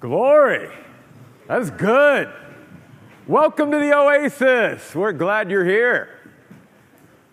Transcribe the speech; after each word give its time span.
Glory. 0.00 0.70
That's 1.46 1.68
good. 1.68 2.32
Welcome 3.26 3.70
to 3.70 3.76
the 3.76 3.94
Oasis. 3.94 4.94
We're 4.94 5.12
glad 5.12 5.50
you're 5.50 5.64
here. 5.64 6.08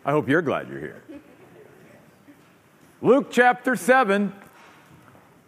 I 0.03 0.11
hope 0.11 0.27
you're 0.27 0.41
glad 0.41 0.67
you're 0.67 0.81
here. 0.81 1.01
Luke 3.01 3.27
chapter 3.31 3.77
7. 3.77 4.33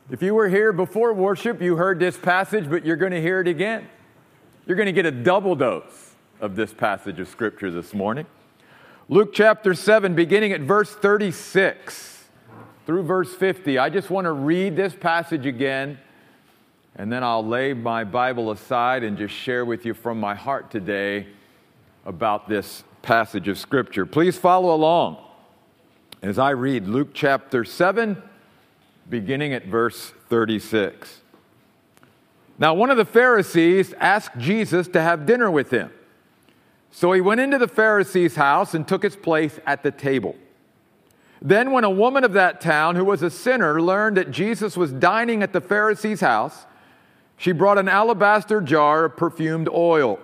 If 0.09 0.21
you 0.21 0.33
were 0.33 0.47
here 0.47 0.71
before 0.71 1.13
worship, 1.13 1.61
you 1.61 1.75
heard 1.75 1.99
this 1.99 2.15
passage, 2.15 2.69
but 2.69 2.85
you're 2.85 2.95
going 2.95 3.11
to 3.11 3.21
hear 3.21 3.41
it 3.41 3.49
again. 3.49 3.89
You're 4.65 4.77
going 4.77 4.85
to 4.85 4.93
get 4.93 5.05
a 5.05 5.11
double 5.11 5.55
dose 5.55 6.13
of 6.39 6.55
this 6.55 6.73
passage 6.73 7.19
of 7.19 7.27
Scripture 7.27 7.69
this 7.69 7.93
morning. 7.93 8.27
Luke 9.09 9.33
chapter 9.33 9.73
7, 9.73 10.15
beginning 10.15 10.53
at 10.53 10.61
verse 10.61 10.95
36 10.95 12.29
through 12.85 13.03
verse 13.03 13.35
50. 13.35 13.77
I 13.77 13.89
just 13.89 14.09
want 14.09 14.23
to 14.23 14.31
read 14.31 14.77
this 14.77 14.95
passage 14.95 15.45
again 15.45 15.99
and 16.95 17.11
then 17.11 17.23
I'll 17.23 17.45
lay 17.45 17.73
my 17.73 18.03
Bible 18.03 18.51
aside 18.51 19.03
and 19.03 19.17
just 19.17 19.33
share 19.33 19.65
with 19.65 19.85
you 19.85 19.93
from 19.93 20.19
my 20.19 20.35
heart 20.35 20.71
today 20.71 21.27
about 22.05 22.49
this 22.49 22.83
passage 23.01 23.47
of 23.47 23.57
Scripture. 23.57 24.05
Please 24.05 24.37
follow 24.37 24.73
along 24.73 25.17
as 26.21 26.37
I 26.37 26.49
read 26.51 26.87
Luke 26.87 27.09
chapter 27.13 27.63
7, 27.63 28.21
beginning 29.09 29.53
at 29.53 29.65
verse 29.65 30.11
36. 30.27 31.21
Now, 32.57 32.73
one 32.73 32.89
of 32.89 32.97
the 32.97 33.05
Pharisees 33.05 33.93
asked 33.99 34.37
Jesus 34.37 34.89
to 34.89 35.01
have 35.01 35.25
dinner 35.25 35.49
with 35.49 35.71
him. 35.71 35.91
So 36.91 37.13
he 37.13 37.21
went 37.21 37.39
into 37.39 37.57
the 37.57 37.67
Pharisee's 37.67 38.35
house 38.35 38.73
and 38.73 38.85
took 38.85 39.03
his 39.03 39.15
place 39.15 39.59
at 39.65 39.83
the 39.83 39.91
table. 39.91 40.35
Then, 41.41 41.71
when 41.71 41.85
a 41.85 41.89
woman 41.89 42.25
of 42.25 42.33
that 42.33 42.59
town 42.59 42.97
who 42.97 43.05
was 43.05 43.21
a 43.21 43.29
sinner 43.29 43.81
learned 43.81 44.17
that 44.17 44.29
Jesus 44.29 44.75
was 44.75 44.91
dining 44.91 45.41
at 45.41 45.53
the 45.53 45.61
Pharisee's 45.61 46.19
house, 46.19 46.65
she 47.39 47.53
brought 47.53 47.77
an 47.77 47.87
alabaster 47.87 48.59
jar 48.59 49.05
of 49.05 49.15
perfumed 49.15 49.69
oil. 49.69 50.19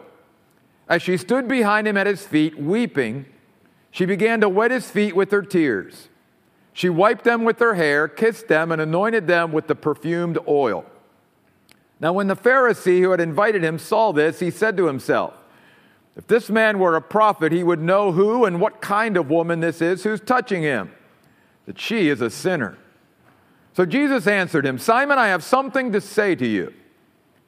As 0.90 1.02
she 1.02 1.16
stood 1.16 1.48
behind 1.48 1.88
him 1.88 1.96
at 1.96 2.06
his 2.06 2.28
feet, 2.28 2.60
weeping, 2.60 3.26
she 3.90 4.06
began 4.06 4.42
to 4.42 4.50
wet 4.50 4.70
his 4.70 4.92
feet 4.92 5.16
with 5.16 5.32
her 5.32 5.42
tears. 5.42 6.10
She 6.74 6.90
wiped 6.90 7.24
them 7.24 7.46
with 7.46 7.60
her 7.60 7.76
hair, 7.76 8.10
kissed 8.10 8.50
them, 8.50 8.70
and 8.70 8.82
anointed 8.82 9.28
them 9.28 9.54
with 9.54 9.68
the 9.68 9.76
perfumed 9.76 10.38
oil. 10.46 10.84
Now, 12.02 12.12
when 12.12 12.28
the 12.28 12.36
Pharisee 12.36 13.00
who 13.00 13.12
had 13.12 13.22
invited 13.22 13.64
him 13.64 13.80
saw 13.80 14.12
this, 14.12 14.42
he 14.42 14.52
said 14.52 14.76
to 14.76 14.88
himself, 14.88 15.34
If 16.18 16.28
this 16.28 16.50
man 16.50 16.80
were 16.80 16.98
a 16.98 17.02
prophet, 17.02 17.54
he 17.54 17.64
would 17.64 17.80
know 17.80 18.12
who 18.12 18.44
and 18.44 18.60
what 18.60 18.82
kind 18.82 19.16
of 19.16 19.30
woman 19.30 19.62
this 19.62 19.82
is 19.82 20.04
who's 20.04 20.20
touching 20.20 20.64
him, 20.64 20.92
that 21.66 21.80
she 21.80 22.10
is 22.10 22.20
a 22.20 22.30
sinner. 22.30 22.78
So 23.72 23.86
Jesus 23.86 24.28
answered 24.28 24.66
him, 24.66 24.78
Simon, 24.78 25.18
I 25.18 25.28
have 25.28 25.46
something 25.46 25.94
to 25.94 26.02
say 26.02 26.36
to 26.36 26.46
you. 26.46 26.74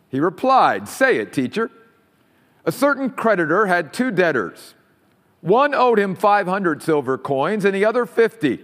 He 0.09 0.19
replied, 0.19 0.87
Say 0.87 1.17
it, 1.17 1.33
teacher. 1.33 1.71
A 2.65 2.71
certain 2.71 3.09
creditor 3.09 3.65
had 3.65 3.93
two 3.93 4.11
debtors. 4.11 4.73
One 5.41 5.73
owed 5.73 5.99
him 5.99 6.15
500 6.15 6.81
silver 6.81 7.17
coins 7.17 7.63
and 7.63 7.73
the 7.73 7.85
other 7.85 8.05
50. 8.05 8.59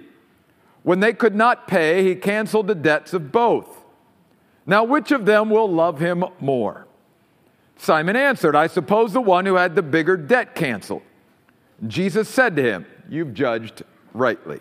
When 0.84 1.00
they 1.00 1.14
could 1.14 1.36
not 1.36 1.68
pay, 1.68 2.04
he 2.04 2.16
canceled 2.16 2.68
the 2.68 2.76
debts 2.76 3.14
of 3.14 3.32
both. 3.32 3.84
Now, 4.66 4.84
which 4.84 5.12
of 5.12 5.26
them 5.26 5.50
will 5.50 5.72
love 5.72 6.00
him 6.00 6.26
more? 6.40 6.88
Simon 7.78 8.16
answered, 8.16 8.56
I 8.56 8.68
suppose 8.68 9.14
the 9.14 9.22
one 9.22 9.46
who 9.46 9.56
had 9.56 9.76
the 9.76 9.82
bigger 9.82 10.18
debt 10.18 10.56
canceled. 10.56 11.02
Jesus 11.88 12.30
said 12.30 12.56
to 12.56 12.64
him, 12.64 12.86
You've 13.10 13.34
judged 13.34 13.84
rightly. 14.14 14.60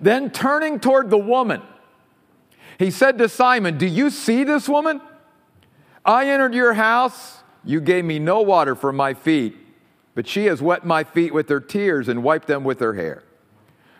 Then 0.00 0.30
turning 0.30 0.78
toward 0.78 1.10
the 1.10 1.18
woman, 1.18 1.62
he 2.78 2.90
said 2.90 3.18
to 3.18 3.28
Simon, 3.28 3.78
Do 3.78 3.86
you 3.86 4.10
see 4.10 4.44
this 4.44 4.68
woman? 4.68 5.00
I 6.04 6.28
entered 6.30 6.54
your 6.54 6.74
house, 6.74 7.42
you 7.64 7.80
gave 7.80 8.04
me 8.04 8.18
no 8.18 8.40
water 8.40 8.74
for 8.74 8.92
my 8.92 9.14
feet, 9.14 9.56
but 10.14 10.26
she 10.26 10.46
has 10.46 10.62
wet 10.62 10.84
my 10.84 11.04
feet 11.04 11.34
with 11.34 11.48
her 11.48 11.60
tears 11.60 12.08
and 12.08 12.22
wiped 12.22 12.46
them 12.46 12.64
with 12.64 12.80
her 12.80 12.94
hair. 12.94 13.24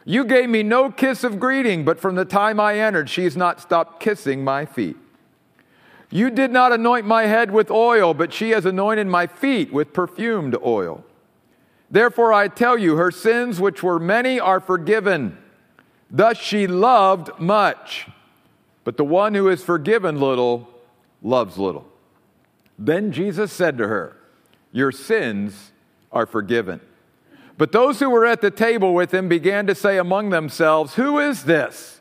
You 0.04 0.24
gave 0.24 0.48
me 0.48 0.62
no 0.62 0.90
kiss 0.90 1.22
of 1.22 1.38
greeting, 1.38 1.84
but 1.84 2.00
from 2.00 2.14
the 2.14 2.24
time 2.24 2.58
I 2.58 2.78
entered, 2.78 3.10
she 3.10 3.24
has 3.24 3.36
not 3.36 3.60
stopped 3.60 4.00
kissing 4.00 4.42
my 4.42 4.64
feet. 4.64 4.96
You 6.10 6.30
did 6.30 6.50
not 6.50 6.72
anoint 6.72 7.06
my 7.06 7.24
head 7.24 7.50
with 7.50 7.70
oil, 7.70 8.14
but 8.14 8.32
she 8.32 8.50
has 8.50 8.64
anointed 8.64 9.06
my 9.06 9.26
feet 9.26 9.72
with 9.72 9.92
perfumed 9.92 10.56
oil. 10.64 11.04
Therefore, 11.90 12.32
I 12.32 12.48
tell 12.48 12.78
you, 12.78 12.96
her 12.96 13.10
sins, 13.10 13.60
which 13.60 13.82
were 13.82 13.98
many, 13.98 14.40
are 14.40 14.60
forgiven. 14.60 15.36
Thus 16.10 16.38
she 16.38 16.66
loved 16.66 17.38
much. 17.38 18.08
But 18.84 18.96
the 18.96 19.04
one 19.04 19.34
who 19.34 19.48
is 19.48 19.62
forgiven 19.62 20.18
little 20.18 20.68
loves 21.22 21.58
little. 21.58 21.86
Then 22.78 23.10
Jesus 23.10 23.52
said 23.52 23.76
to 23.78 23.88
her, 23.88 24.16
Your 24.72 24.92
sins 24.92 25.72
are 26.12 26.26
forgiven. 26.26 26.80
But 27.56 27.72
those 27.72 27.98
who 27.98 28.08
were 28.08 28.24
at 28.24 28.40
the 28.40 28.52
table 28.52 28.94
with 28.94 29.12
him 29.12 29.28
began 29.28 29.66
to 29.66 29.74
say 29.74 29.98
among 29.98 30.30
themselves, 30.30 30.94
Who 30.94 31.18
is 31.18 31.44
this 31.44 32.00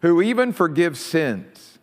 who 0.00 0.20
even 0.20 0.52
forgives 0.52 0.98
sins? 0.98 1.78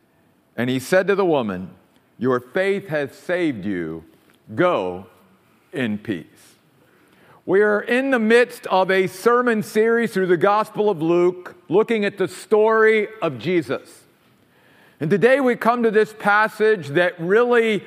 And 0.57 0.69
he 0.69 0.79
said 0.79 1.07
to 1.07 1.15
the 1.15 1.25
woman, 1.25 1.71
Your 2.17 2.39
faith 2.39 2.89
has 2.89 3.13
saved 3.15 3.65
you. 3.65 4.03
Go 4.53 5.07
in 5.71 5.97
peace. 5.97 6.25
We 7.45 7.61
are 7.61 7.81
in 7.81 8.11
the 8.11 8.19
midst 8.19 8.65
of 8.67 8.89
a 8.89 9.07
sermon 9.07 9.63
series 9.63 10.13
through 10.13 10.27
the 10.27 10.37
Gospel 10.37 10.89
of 10.89 11.01
Luke, 11.01 11.55
looking 11.69 12.03
at 12.03 12.17
the 12.17 12.27
story 12.27 13.07
of 13.21 13.37
Jesus. 13.37 14.03
And 14.99 15.09
today 15.09 15.39
we 15.39 15.55
come 15.55 15.83
to 15.83 15.91
this 15.91 16.13
passage 16.17 16.89
that 16.89 17.19
really 17.19 17.83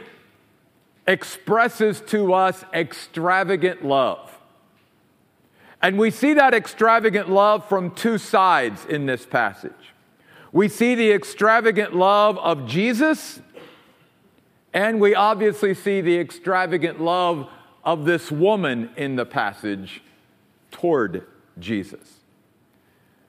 expresses 1.08 2.00
to 2.02 2.34
us 2.34 2.64
extravagant 2.72 3.84
love. 3.84 4.38
And 5.82 5.98
we 5.98 6.10
see 6.10 6.34
that 6.34 6.54
extravagant 6.54 7.30
love 7.30 7.68
from 7.68 7.92
two 7.92 8.18
sides 8.18 8.84
in 8.84 9.06
this 9.06 9.24
passage. 9.24 9.72
We 10.52 10.68
see 10.68 10.94
the 10.94 11.10
extravagant 11.10 11.94
love 11.94 12.38
of 12.38 12.66
Jesus, 12.66 13.40
and 14.72 15.00
we 15.00 15.14
obviously 15.14 15.74
see 15.74 16.00
the 16.00 16.18
extravagant 16.18 17.00
love 17.00 17.48
of 17.84 18.04
this 18.04 18.30
woman 18.30 18.90
in 18.96 19.16
the 19.16 19.26
passage 19.26 20.02
toward 20.70 21.26
Jesus. 21.58 22.20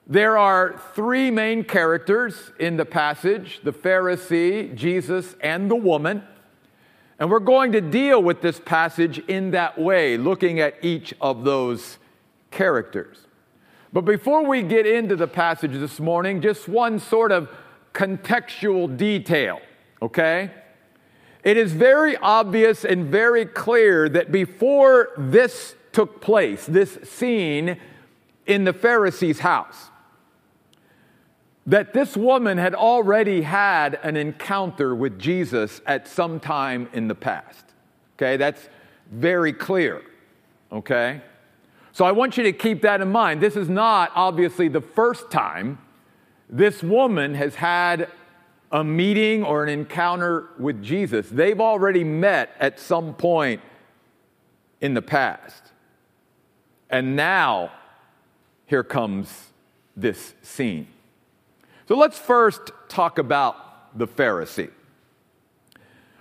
There 0.06 0.36
are 0.36 0.80
three 0.94 1.30
main 1.30 1.62
characters 1.64 2.52
in 2.58 2.76
the 2.76 2.84
passage 2.84 3.60
the 3.62 3.72
Pharisee, 3.72 4.74
Jesus, 4.74 5.36
and 5.40 5.70
the 5.70 5.76
woman. 5.76 6.24
And 7.20 7.30
we're 7.30 7.38
going 7.38 7.72
to 7.72 7.82
deal 7.82 8.22
with 8.22 8.40
this 8.40 8.58
passage 8.58 9.18
in 9.28 9.50
that 9.50 9.78
way, 9.78 10.16
looking 10.16 10.58
at 10.58 10.82
each 10.82 11.12
of 11.20 11.44
those 11.44 11.98
characters. 12.50 13.26
But 13.92 14.06
before 14.06 14.46
we 14.46 14.62
get 14.62 14.86
into 14.86 15.16
the 15.16 15.26
passage 15.28 15.72
this 15.72 16.00
morning, 16.00 16.40
just 16.40 16.66
one 16.66 16.98
sort 16.98 17.30
of 17.30 17.50
contextual 17.92 18.96
detail, 18.96 19.60
okay? 20.00 20.50
It 21.44 21.58
is 21.58 21.72
very 21.72 22.16
obvious 22.16 22.86
and 22.86 23.06
very 23.06 23.44
clear 23.44 24.08
that 24.08 24.32
before 24.32 25.10
this 25.18 25.74
took 25.92 26.22
place, 26.22 26.64
this 26.64 26.98
scene 27.02 27.78
in 28.46 28.64
the 28.64 28.72
Pharisee's 28.72 29.40
house, 29.40 29.89
that 31.66 31.92
this 31.92 32.16
woman 32.16 32.58
had 32.58 32.74
already 32.74 33.42
had 33.42 33.98
an 34.02 34.16
encounter 34.16 34.94
with 34.94 35.18
Jesus 35.18 35.80
at 35.86 36.08
some 36.08 36.40
time 36.40 36.88
in 36.92 37.08
the 37.08 37.14
past. 37.14 37.64
Okay, 38.16 38.36
that's 38.36 38.68
very 39.10 39.52
clear. 39.52 40.02
Okay? 40.72 41.20
So 41.92 42.04
I 42.04 42.12
want 42.12 42.36
you 42.36 42.44
to 42.44 42.52
keep 42.52 42.82
that 42.82 43.00
in 43.00 43.10
mind. 43.10 43.40
This 43.40 43.56
is 43.56 43.68
not 43.68 44.12
obviously 44.14 44.68
the 44.68 44.80
first 44.80 45.30
time 45.30 45.78
this 46.48 46.82
woman 46.82 47.34
has 47.34 47.54
had 47.54 48.08
a 48.72 48.84
meeting 48.84 49.42
or 49.42 49.62
an 49.64 49.68
encounter 49.68 50.48
with 50.58 50.82
Jesus. 50.82 51.28
They've 51.28 51.60
already 51.60 52.04
met 52.04 52.50
at 52.58 52.78
some 52.78 53.14
point 53.14 53.60
in 54.80 54.94
the 54.94 55.02
past. 55.02 55.72
And 56.88 57.16
now, 57.16 57.72
here 58.66 58.84
comes 58.84 59.50
this 59.96 60.34
scene. 60.42 60.88
So 61.90 61.96
let's 61.96 62.16
first 62.16 62.70
talk 62.88 63.18
about 63.18 63.98
the 63.98 64.06
Pharisee. 64.06 64.70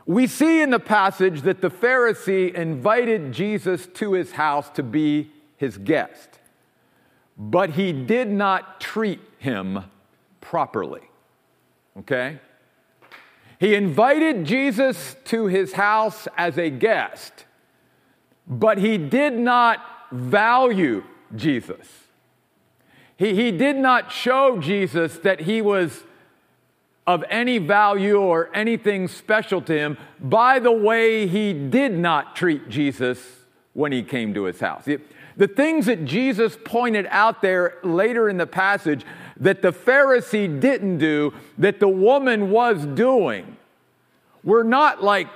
We 0.08 0.26
see 0.26 0.64
in 0.64 0.72
the 0.72 0.80
passage 0.80 1.44
that 1.44 1.62
the 1.62 1.70
Pharisee 1.70 2.52
invited 2.52 3.32
Jesus 3.32 3.86
to 3.94 4.14
his 4.14 4.32
house 4.32 4.68
to 4.72 4.82
be 4.82 5.30
his 5.58 5.78
guest, 5.78 6.40
but 7.38 7.70
he 7.70 7.94
did 7.94 8.30
not 8.32 8.82
treat 8.82 9.20
him 9.38 9.84
properly. 10.42 11.08
Okay? 12.00 12.40
He 13.60 13.76
invited 13.76 14.46
Jesus 14.46 15.18
to 15.26 15.46
his 15.46 15.74
house 15.74 16.28
as 16.36 16.58
a 16.58 16.72
guest, 16.72 17.46
but 18.48 18.80
he 18.80 18.98
did 18.98 19.38
not 19.38 19.86
value 20.12 21.04
Jesus. 21.36 21.99
He, 23.20 23.36
he 23.36 23.52
did 23.52 23.76
not 23.76 24.14
show 24.14 24.60
Jesus 24.60 25.18
that 25.20 25.42
he 25.42 25.62
was 25.62 26.04
of 27.06 27.26
any 27.30 27.58
value 27.58 28.18
or 28.18 28.50
anything 28.54 29.10
special 29.10 29.62
to 29.64 29.78
him 29.78 29.98
by 30.22 30.60
the 30.60 30.72
way 30.72 31.28
he 31.28 31.52
did 31.52 31.92
not 31.92 32.34
treat 32.34 32.70
Jesus 32.70 33.20
when 33.74 33.92
he 33.92 34.04
came 34.04 34.34
to 34.36 34.46
his 34.46 34.62
house. 34.62 34.88
The 35.36 35.48
things 35.50 35.88
that 35.88 36.06
Jesus 36.06 36.58
pointed 36.64 37.08
out 37.10 37.42
there 37.42 37.78
later 37.84 38.30
in 38.30 38.38
the 38.38 38.48
passage 38.48 39.04
that 39.38 39.62
the 39.62 39.74
Pharisee 39.74 40.60
didn't 40.60 41.00
do, 41.00 41.34
that 41.58 41.82
the 41.82 41.90
woman 41.90 42.52
was 42.52 42.86
doing, 42.86 43.58
were 44.46 44.64
not 44.64 45.04
like 45.04 45.28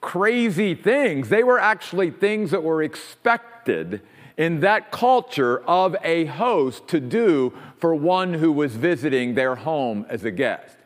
crazy 0.00 0.74
things. 0.74 1.28
They 1.28 1.44
were 1.44 1.60
actually 1.60 2.10
things 2.10 2.50
that 2.50 2.64
were 2.64 2.82
expected 2.82 4.00
in 4.36 4.60
that 4.60 4.90
culture 4.90 5.60
of 5.66 5.96
a 6.02 6.26
host 6.26 6.86
to 6.88 7.00
do 7.00 7.52
for 7.78 7.94
one 7.94 8.34
who 8.34 8.52
was 8.52 8.76
visiting 8.76 9.34
their 9.34 9.54
home 9.54 10.04
as 10.08 10.24
a 10.24 10.30
guest. 10.30 10.76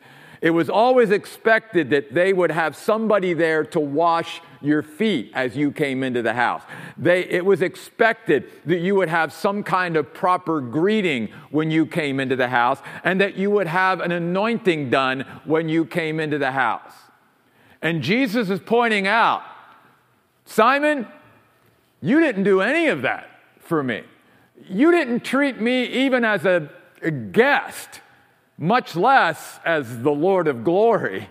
It 0.40 0.50
was 0.50 0.70
always 0.70 1.10
expected 1.10 1.90
that 1.90 2.14
they 2.14 2.32
would 2.32 2.50
have 2.50 2.74
somebody 2.74 3.34
there 3.34 3.62
to 3.66 3.80
wash 3.80 4.40
your 4.62 4.82
feet 4.82 5.30
as 5.34 5.54
you 5.54 5.70
came 5.70 6.02
into 6.02 6.22
the 6.22 6.32
house. 6.32 6.62
They, 6.96 7.24
it 7.24 7.44
was 7.44 7.60
expected 7.60 8.50
that 8.64 8.78
you 8.78 8.94
would 8.94 9.10
have 9.10 9.34
some 9.34 9.62
kind 9.62 9.96
of 9.96 10.14
proper 10.14 10.62
greeting 10.62 11.28
when 11.50 11.70
you 11.70 11.84
came 11.84 12.20
into 12.20 12.36
the 12.36 12.48
house 12.48 12.80
and 13.04 13.20
that 13.20 13.36
you 13.36 13.50
would 13.50 13.66
have 13.66 14.00
an 14.00 14.12
anointing 14.12 14.88
done 14.88 15.26
when 15.44 15.68
you 15.68 15.84
came 15.84 16.18
into 16.18 16.38
the 16.38 16.52
house. 16.52 16.92
And 17.82 18.02
Jesus 18.02 18.48
is 18.48 18.60
pointing 18.60 19.06
out, 19.06 19.42
Simon, 20.46 21.06
you 22.00 22.20
didn't 22.20 22.44
do 22.44 22.60
any 22.62 22.86
of 22.88 23.02
that 23.02 23.30
for 23.70 23.84
me. 23.84 24.02
You 24.68 24.90
didn't 24.90 25.20
treat 25.20 25.60
me 25.60 25.84
even 25.84 26.24
as 26.24 26.44
a, 26.44 26.68
a 27.00 27.12
guest, 27.12 28.00
much 28.58 28.96
less 28.96 29.60
as 29.64 30.02
the 30.02 30.10
Lord 30.10 30.48
of 30.48 30.64
glory. 30.64 31.28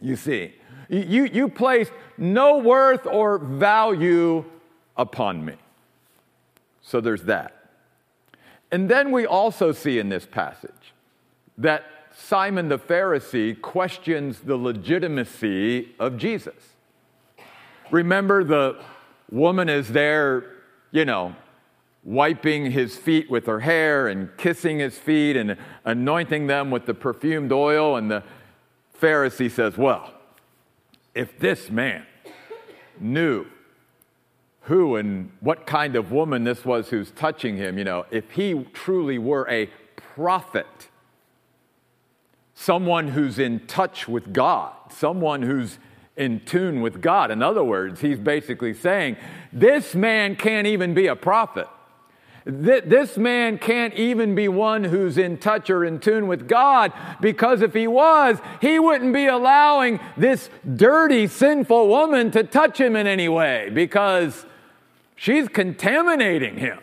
You 0.00 0.16
see, 0.16 0.52
you, 0.88 1.26
you 1.26 1.48
placed 1.48 1.92
no 2.18 2.58
worth 2.58 3.06
or 3.06 3.38
value 3.38 4.44
upon 4.96 5.44
me. 5.44 5.54
So 6.82 7.00
there's 7.00 7.22
that. 7.22 7.70
And 8.72 8.90
then 8.90 9.12
we 9.12 9.24
also 9.24 9.70
see 9.70 10.00
in 10.00 10.08
this 10.08 10.26
passage 10.26 10.92
that 11.56 11.84
Simon 12.10 12.68
the 12.68 12.80
Pharisee 12.80 13.60
questions 13.62 14.40
the 14.40 14.56
legitimacy 14.56 15.94
of 16.00 16.16
Jesus. 16.18 16.74
Remember, 17.92 18.42
the 18.42 18.82
woman 19.30 19.68
is 19.68 19.88
there, 19.88 20.50
you 20.90 21.04
know, 21.04 21.36
wiping 22.04 22.70
his 22.70 22.96
feet 22.96 23.30
with 23.30 23.46
her 23.46 23.60
hair 23.60 24.08
and 24.08 24.28
kissing 24.36 24.78
his 24.78 24.98
feet 24.98 25.36
and 25.36 25.56
anointing 25.84 26.46
them 26.46 26.70
with 26.70 26.86
the 26.86 26.94
perfumed 26.94 27.50
oil. 27.50 27.96
And 27.96 28.10
the 28.10 28.22
Pharisee 29.00 29.50
says, 29.50 29.76
Well, 29.76 30.12
if 31.14 31.38
this 31.38 31.70
man 31.70 32.04
knew 33.00 33.46
who 34.62 34.96
and 34.96 35.30
what 35.40 35.66
kind 35.66 35.96
of 35.96 36.10
woman 36.12 36.44
this 36.44 36.64
was 36.64 36.88
who's 36.88 37.10
touching 37.10 37.56
him, 37.56 37.78
you 37.78 37.84
know, 37.84 38.06
if 38.10 38.30
he 38.32 38.64
truly 38.72 39.18
were 39.18 39.46
a 39.48 39.68
prophet, 39.96 40.88
someone 42.54 43.08
who's 43.08 43.38
in 43.38 43.60
touch 43.66 44.08
with 44.08 44.32
God, 44.32 44.72
someone 44.90 45.42
who's 45.42 45.78
in 46.16 46.40
tune 46.40 46.80
with 46.80 47.00
God. 47.00 47.30
In 47.30 47.42
other 47.42 47.64
words, 47.64 48.00
he's 48.00 48.18
basically 48.18 48.72
saying, 48.72 49.16
This 49.52 49.94
man 49.94 50.36
can't 50.36 50.66
even 50.66 50.94
be 50.94 51.06
a 51.06 51.16
prophet. 51.16 51.66
This 52.46 53.16
man 53.16 53.56
can't 53.56 53.94
even 53.94 54.34
be 54.34 54.48
one 54.48 54.84
who's 54.84 55.16
in 55.16 55.38
touch 55.38 55.70
or 55.70 55.82
in 55.82 55.98
tune 55.98 56.26
with 56.26 56.46
God 56.46 56.92
because 57.18 57.62
if 57.62 57.72
he 57.72 57.86
was, 57.86 58.38
he 58.60 58.78
wouldn't 58.78 59.14
be 59.14 59.26
allowing 59.26 59.98
this 60.18 60.50
dirty, 60.76 61.26
sinful 61.26 61.88
woman 61.88 62.30
to 62.32 62.44
touch 62.44 62.78
him 62.78 62.96
in 62.96 63.06
any 63.06 63.30
way 63.30 63.70
because 63.72 64.44
she's 65.16 65.48
contaminating 65.48 66.58
him 66.58 66.78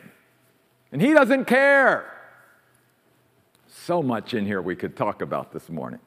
and 0.92 1.00
he 1.00 1.14
doesn't 1.14 1.46
care. 1.46 2.12
So 3.68 4.02
much 4.02 4.34
in 4.34 4.48
here 4.48 4.64
we 4.64 4.76
could 4.76 4.98
talk 4.98 5.22
about 5.22 5.54
this 5.54 5.70
morning. 5.70 6.00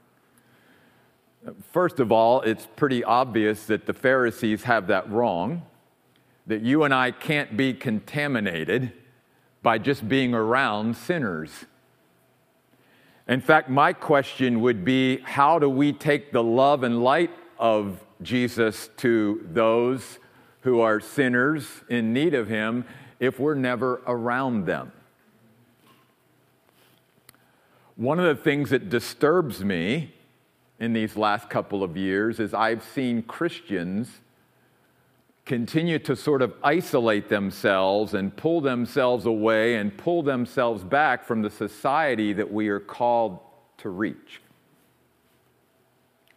First 1.71 2.01
of 2.01 2.11
all, 2.11 2.41
it's 2.41 2.67
pretty 2.75 3.05
obvious 3.05 3.67
that 3.67 3.87
the 3.87 3.93
Pharisees 3.93 4.65
have 4.65 4.89
that 4.89 5.09
wrong, 5.09 5.63
that 6.49 6.63
you 6.63 6.83
and 6.83 6.93
I 6.93 7.13
can't 7.13 7.57
be 7.57 7.73
contaminated 7.73 8.93
by 9.65 9.79
just 9.79 10.07
being 10.09 10.35
around 10.35 10.95
sinners. 10.95 11.65
In 13.27 13.41
fact, 13.41 13.71
my 13.71 13.95
question 13.95 14.61
would 14.61 14.85
be 14.85 15.21
how 15.21 15.59
do 15.59 15.71
we 15.71 15.93
take 15.95 16.31
the 16.31 16.43
love 16.43 16.85
and 16.85 17.03
light 17.03 17.31
of 17.59 17.99
Jesus 18.21 18.91
to 18.99 19.45
those 19.51 20.19
who 20.61 20.81
are 20.81 21.01
sinners 21.01 21.67
in 21.89 22.13
need 22.13 22.35
of 22.35 22.47
Him 22.47 22.85
if 23.19 23.41
we're 23.41 23.55
never 23.55 24.03
around 24.07 24.67
them? 24.67 24.93
One 27.97 28.21
of 28.21 28.37
the 28.37 28.43
things 28.43 28.69
that 28.69 28.91
disturbs 28.91 29.65
me 29.65 30.13
in 30.79 30.93
these 30.93 31.17
last 31.17 31.49
couple 31.49 31.83
of 31.83 31.97
years 31.97 32.39
is 32.39 32.53
I've 32.53 32.85
seen 32.85 33.23
Christians 33.23 34.21
continue 35.45 35.99
to 35.99 36.17
sort 36.17 36.41
of 36.41 36.55
isolate 36.63 37.29
themselves 37.29 38.15
and 38.15 38.35
pull 38.35 38.61
themselves 38.61 39.27
away 39.27 39.77
and 39.77 39.97
pull 39.97 40.23
themselves 40.23 40.83
back 40.83 41.25
from 41.25 41.43
the 41.43 41.51
society 41.51 42.33
that 42.33 42.51
we 42.51 42.69
are 42.69 42.81
called 42.81 43.39
to 43.79 43.91
reach. 43.91 44.41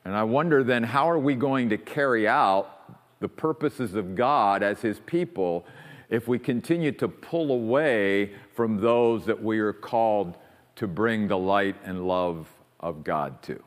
And 0.03 0.15
I 0.15 0.23
wonder 0.23 0.63
then, 0.63 0.83
how 0.83 1.09
are 1.09 1.19
we 1.19 1.35
going 1.35 1.69
to 1.69 1.77
carry 1.77 2.27
out 2.27 2.99
the 3.19 3.29
purposes 3.29 3.95
of 3.95 4.15
God 4.15 4.63
as 4.63 4.81
His 4.81 4.99
people 4.99 5.65
if 6.09 6.27
we 6.27 6.39
continue 6.39 6.91
to 6.93 7.07
pull 7.07 7.51
away 7.51 8.33
from 8.53 8.79
those 8.79 9.25
that 9.25 9.41
we 9.41 9.59
are 9.59 9.73
called 9.73 10.37
to 10.75 10.87
bring 10.87 11.27
the 11.27 11.37
light 11.37 11.75
and 11.83 12.07
love 12.07 12.47
of 12.79 13.03
God 13.03 13.41
to? 13.43 13.61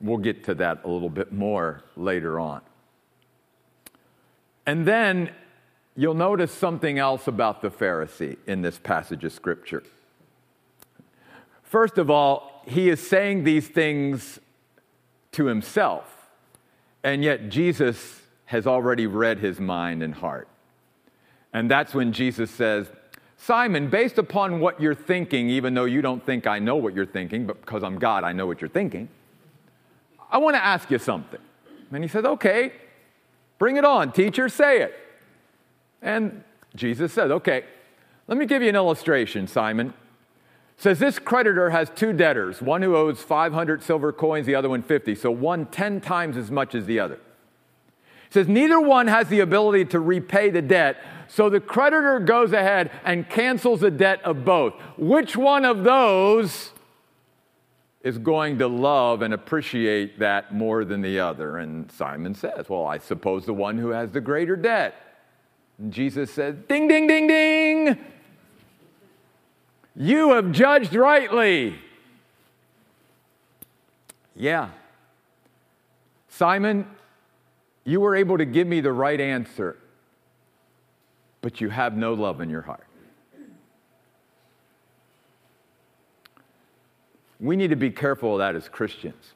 We'll 0.00 0.18
get 0.18 0.44
to 0.44 0.54
that 0.56 0.84
a 0.84 0.88
little 0.88 1.08
bit 1.08 1.32
more 1.32 1.82
later 1.96 2.38
on. 2.38 2.60
And 4.66 4.86
then 4.86 5.30
you'll 5.96 6.14
notice 6.14 6.52
something 6.52 6.98
else 6.98 7.26
about 7.26 7.62
the 7.62 7.70
Pharisee 7.70 8.36
in 8.46 8.62
this 8.62 8.78
passage 8.78 9.24
of 9.24 9.32
Scripture. 9.32 9.82
First 11.62 11.98
of 11.98 12.10
all, 12.10 12.62
he 12.66 12.88
is 12.88 13.06
saying 13.06 13.44
these 13.44 13.68
things 13.68 14.38
to 15.32 15.46
himself, 15.46 16.28
and 17.02 17.22
yet 17.22 17.48
Jesus 17.48 18.22
has 18.46 18.66
already 18.66 19.06
read 19.06 19.38
his 19.38 19.60
mind 19.60 20.02
and 20.02 20.14
heart. 20.14 20.48
And 21.52 21.70
that's 21.70 21.94
when 21.94 22.12
Jesus 22.12 22.50
says, 22.50 22.90
Simon, 23.36 23.88
based 23.88 24.18
upon 24.18 24.60
what 24.60 24.80
you're 24.80 24.94
thinking, 24.94 25.50
even 25.50 25.74
though 25.74 25.84
you 25.84 26.02
don't 26.02 26.24
think 26.24 26.46
I 26.46 26.58
know 26.58 26.76
what 26.76 26.94
you're 26.94 27.06
thinking, 27.06 27.46
but 27.46 27.60
because 27.60 27.82
I'm 27.82 27.98
God, 27.98 28.24
I 28.24 28.32
know 28.32 28.46
what 28.46 28.60
you're 28.60 28.68
thinking. 28.68 29.08
I 30.30 30.38
want 30.38 30.56
to 30.56 30.64
ask 30.64 30.90
you 30.90 30.98
something. 30.98 31.40
And 31.92 32.02
he 32.02 32.08
says, 32.08 32.24
Okay, 32.24 32.72
bring 33.58 33.76
it 33.76 33.84
on, 33.84 34.12
teacher, 34.12 34.48
say 34.48 34.82
it. 34.82 34.94
And 36.02 36.42
Jesus 36.74 37.12
said, 37.12 37.30
Okay, 37.30 37.64
let 38.28 38.38
me 38.38 38.46
give 38.46 38.62
you 38.62 38.68
an 38.68 38.76
illustration, 38.76 39.46
Simon. 39.46 39.94
says 40.76 40.98
this 40.98 41.18
creditor 41.18 41.70
has 41.70 41.90
two 41.94 42.12
debtors, 42.12 42.60
one 42.60 42.82
who 42.82 42.96
owes 42.96 43.22
500 43.22 43.82
silver 43.82 44.12
coins, 44.12 44.46
the 44.46 44.54
other 44.54 44.68
one 44.68 44.82
50, 44.82 45.14
so 45.14 45.30
one 45.30 45.66
10 45.66 46.00
times 46.00 46.36
as 46.36 46.50
much 46.50 46.74
as 46.74 46.86
the 46.86 46.98
other. 46.98 47.18
says 48.30 48.48
neither 48.48 48.80
one 48.80 49.06
has 49.06 49.28
the 49.28 49.40
ability 49.40 49.84
to 49.86 50.00
repay 50.00 50.50
the 50.50 50.62
debt, 50.62 50.96
so 51.28 51.48
the 51.48 51.60
creditor 51.60 52.18
goes 52.20 52.52
ahead 52.52 52.90
and 53.04 53.28
cancels 53.28 53.80
the 53.80 53.90
debt 53.90 54.20
of 54.22 54.44
both. 54.44 54.74
Which 54.96 55.36
one 55.36 55.64
of 55.64 55.84
those 55.84 56.72
is 58.06 58.18
going 58.18 58.56
to 58.56 58.68
love 58.68 59.20
and 59.22 59.34
appreciate 59.34 60.20
that 60.20 60.54
more 60.54 60.84
than 60.84 61.02
the 61.02 61.18
other. 61.18 61.56
And 61.56 61.90
Simon 61.90 62.36
says, 62.36 62.68
Well, 62.68 62.86
I 62.86 62.98
suppose 62.98 63.46
the 63.46 63.52
one 63.52 63.78
who 63.78 63.88
has 63.88 64.12
the 64.12 64.20
greater 64.20 64.54
debt. 64.54 64.94
And 65.76 65.92
Jesus 65.92 66.30
said, 66.30 66.68
Ding, 66.68 66.86
ding, 66.86 67.08
ding, 67.08 67.26
ding. 67.26 67.98
You 69.96 70.34
have 70.34 70.52
judged 70.52 70.94
rightly. 70.94 71.74
Yeah. 74.36 74.70
Simon, 76.28 76.86
you 77.82 78.00
were 78.00 78.14
able 78.14 78.38
to 78.38 78.44
give 78.44 78.68
me 78.68 78.80
the 78.80 78.92
right 78.92 79.20
answer, 79.20 79.78
but 81.40 81.60
you 81.60 81.70
have 81.70 81.96
no 81.96 82.14
love 82.14 82.40
in 82.40 82.50
your 82.50 82.62
heart. 82.62 82.85
We 87.46 87.54
need 87.56 87.70
to 87.70 87.76
be 87.76 87.90
careful 87.90 88.32
of 88.34 88.38
that 88.40 88.56
as 88.56 88.68
Christians. 88.68 89.32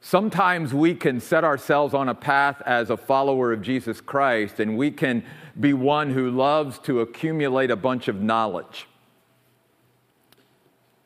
Sometimes 0.00 0.72
we 0.72 0.94
can 0.94 1.20
set 1.20 1.44
ourselves 1.44 1.94
on 1.94 2.08
a 2.08 2.14
path 2.14 2.62
as 2.64 2.90
a 2.90 2.96
follower 2.96 3.52
of 3.52 3.62
Jesus 3.62 4.00
Christ, 4.00 4.60
and 4.60 4.76
we 4.76 4.90
can 4.90 5.24
be 5.58 5.72
one 5.72 6.10
who 6.10 6.30
loves 6.30 6.78
to 6.80 7.00
accumulate 7.00 7.70
a 7.70 7.76
bunch 7.76 8.08
of 8.08 8.20
knowledge. 8.20 8.86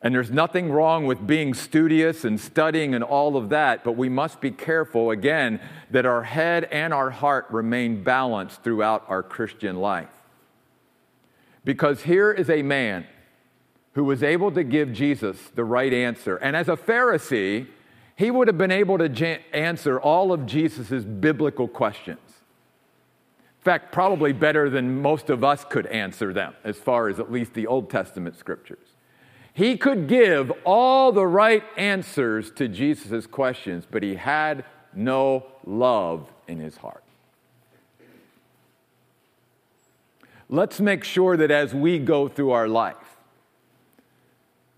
And 0.01 0.13
there's 0.13 0.31
nothing 0.31 0.71
wrong 0.71 1.05
with 1.05 1.25
being 1.25 1.55
studious 1.55 2.23
and 2.23 2.39
studying 2.39 2.93
and 2.93 3.03
all 3.03 3.37
of 3.37 3.49
that, 3.49 3.83
but 3.83 3.93
we 3.93 4.09
must 4.09 4.39
be 4.39 4.51
careful, 4.51 5.09
again, 5.09 5.59
that 5.89 6.05
our 6.05 6.23
head 6.23 6.65
and 6.65 6.93
our 6.93 7.09
heart 7.09 7.47
remain 7.49 8.03
balanced 8.03 8.63
throughout 8.63 9.03
our 9.07 9.23
Christian 9.23 9.77
life. 9.77 10.09
Because 11.63 12.03
here 12.03 12.31
is 12.31 12.49
a 12.51 12.61
man 12.61 13.07
who 13.97 14.03
was 14.03 14.21
able 14.21 14.51
to 14.51 14.63
give 14.63 14.93
Jesus 14.93 15.39
the 15.55 15.63
right 15.63 15.91
answer. 15.91 16.37
And 16.37 16.55
as 16.55 16.69
a 16.69 16.75
Pharisee, 16.77 17.65
he 18.15 18.29
would 18.29 18.47
have 18.47 18.55
been 18.57 18.69
able 18.69 18.99
to 18.99 19.39
answer 19.55 19.99
all 19.99 20.31
of 20.31 20.45
Jesus' 20.45 21.03
biblical 21.03 21.67
questions. 21.67 22.19
In 22.27 23.63
fact, 23.63 23.91
probably 23.91 24.33
better 24.33 24.69
than 24.69 25.01
most 25.01 25.31
of 25.31 25.43
us 25.43 25.65
could 25.65 25.87
answer 25.87 26.31
them, 26.31 26.53
as 26.63 26.77
far 26.77 27.09
as 27.09 27.19
at 27.19 27.31
least 27.31 27.55
the 27.55 27.65
Old 27.65 27.89
Testament 27.89 28.37
scriptures. 28.37 28.87
He 29.51 29.77
could 29.77 30.07
give 30.07 30.51
all 30.63 31.11
the 31.11 31.25
right 31.25 31.63
answers 31.75 32.51
to 32.51 32.67
Jesus' 32.67 33.25
questions, 33.25 33.87
but 33.89 34.03
he 34.03 34.13
had 34.13 34.63
no 34.93 35.43
love 35.65 36.31
in 36.47 36.59
his 36.59 36.77
heart. 36.77 37.03
Let's 40.49 40.79
make 40.79 41.03
sure 41.03 41.35
that 41.35 41.49
as 41.49 41.73
we 41.73 41.97
go 41.97 42.27
through 42.27 42.51
our 42.51 42.67
life, 42.67 43.06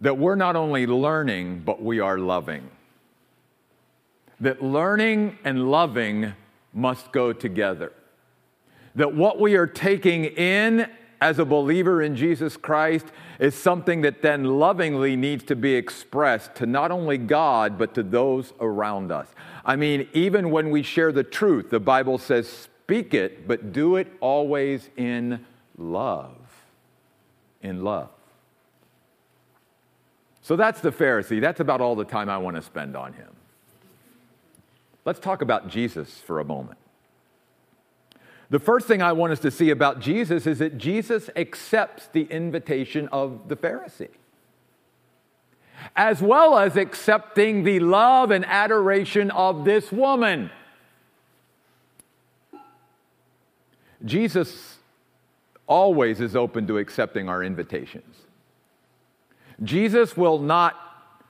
that 0.01 0.17
we're 0.17 0.35
not 0.35 0.55
only 0.55 0.87
learning, 0.87 1.63
but 1.65 1.81
we 1.81 1.99
are 1.99 2.17
loving. 2.17 2.69
That 4.39 4.63
learning 4.63 5.37
and 5.43 5.69
loving 5.69 6.33
must 6.73 7.11
go 7.11 7.33
together. 7.33 7.91
That 8.95 9.13
what 9.13 9.39
we 9.39 9.55
are 9.55 9.67
taking 9.67 10.25
in 10.25 10.89
as 11.21 11.39
a 11.39 11.45
believer 11.45 12.01
in 12.01 12.15
Jesus 12.15 12.55
Christ 12.55 13.05
is 13.39 13.53
something 13.55 14.01
that 14.01 14.21
then 14.21 14.45
lovingly 14.45 15.15
needs 15.15 15.43
to 15.45 15.55
be 15.55 15.75
expressed 15.75 16.55
to 16.55 16.65
not 16.65 16.91
only 16.91 17.17
God, 17.17 17.77
but 17.77 17.93
to 17.95 18.03
those 18.03 18.53
around 18.61 19.11
us. 19.11 19.27
I 19.65 19.75
mean, 19.75 20.07
even 20.13 20.49
when 20.49 20.69
we 20.69 20.81
share 20.81 21.11
the 21.11 21.23
truth, 21.23 21.69
the 21.69 21.79
Bible 21.79 22.17
says, 22.17 22.47
speak 22.47 23.13
it, 23.13 23.47
but 23.47 23.73
do 23.73 23.97
it 23.97 24.07
always 24.21 24.89
in 24.95 25.45
love. 25.77 26.37
In 27.61 27.83
love. 27.83 28.09
So 30.49 30.55
that's 30.55 30.81
the 30.81 30.91
Pharisee. 30.91 31.39
That's 31.39 31.59
about 31.59 31.79
all 31.79 31.95
the 31.95 32.03
time 32.03 32.27
I 32.27 32.39
want 32.39 32.55
to 32.55 32.63
spend 32.63 32.97
on 32.97 33.13
him. 33.13 33.29
Let's 35.05 35.19
talk 35.19 35.43
about 35.43 35.67
Jesus 35.67 36.21
for 36.25 36.39
a 36.39 36.43
moment. 36.43 36.79
The 38.49 38.57
first 38.57 38.87
thing 38.87 38.99
I 38.99 39.11
want 39.11 39.31
us 39.31 39.37
to 39.41 39.51
see 39.51 39.69
about 39.69 39.99
Jesus 39.99 40.47
is 40.47 40.57
that 40.57 40.79
Jesus 40.79 41.29
accepts 41.35 42.07
the 42.07 42.23
invitation 42.23 43.07
of 43.11 43.47
the 43.47 43.55
Pharisee, 43.55 44.09
as 45.95 46.19
well 46.19 46.57
as 46.57 46.77
accepting 46.77 47.63
the 47.63 47.79
love 47.79 48.31
and 48.31 48.43
adoration 48.43 49.29
of 49.29 49.65
this 49.65 49.91
woman. 49.91 50.49
Jesus 54.03 54.77
always 55.67 56.19
is 56.19 56.35
open 56.35 56.65
to 56.65 56.79
accepting 56.79 57.29
our 57.29 57.43
invitations. 57.43 58.15
Jesus 59.63 60.15
will 60.15 60.39
not 60.39 60.75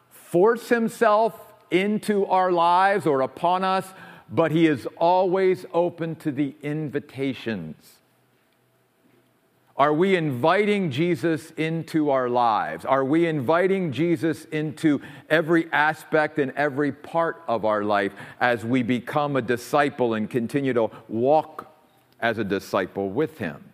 force 0.09 0.69
himself 0.69 1.33
into 1.71 2.25
our 2.25 2.51
lives 2.51 3.05
or 3.05 3.21
upon 3.21 3.63
us 3.63 3.85
but 4.31 4.51
he 4.51 4.67
is 4.67 4.87
always 4.97 5.65
open 5.73 6.15
to 6.17 6.31
the 6.31 6.55
invitations. 6.61 7.95
Are 9.75 9.93
we 9.93 10.17
inviting 10.17 10.91
Jesus 10.91 11.51
into 11.51 12.09
our 12.09 12.29
lives? 12.29 12.83
Are 12.83 13.05
we 13.05 13.27
inviting 13.27 13.93
Jesus 13.93 14.43
into 14.45 15.01
every 15.29 15.71
aspect 15.71 16.37
and 16.37 16.51
every 16.51 16.91
part 16.91 17.43
of 17.47 17.63
our 17.63 17.83
life 17.83 18.11
as 18.41 18.65
we 18.65 18.83
become 18.83 19.37
a 19.37 19.41
disciple 19.41 20.15
and 20.15 20.29
continue 20.29 20.73
to 20.73 20.91
walk 21.07 21.73
as 22.19 22.39
a 22.39 22.43
disciple 22.43 23.09
with 23.09 23.37
him? 23.37 23.68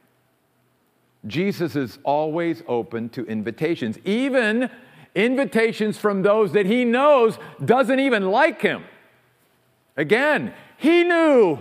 Jesus 1.27 1.75
is 1.75 1.99
always 2.03 2.63
open 2.67 3.09
to 3.09 3.25
invitations, 3.25 3.97
even 4.05 4.69
invitations 5.15 5.97
from 5.97 6.21
those 6.21 6.51
that 6.53 6.65
he 6.65 6.85
knows 6.85 7.37
doesn't 7.63 7.99
even 7.99 8.29
like 8.29 8.61
him. 8.61 8.83
Again, 9.97 10.53
he 10.77 11.03
knew 11.03 11.57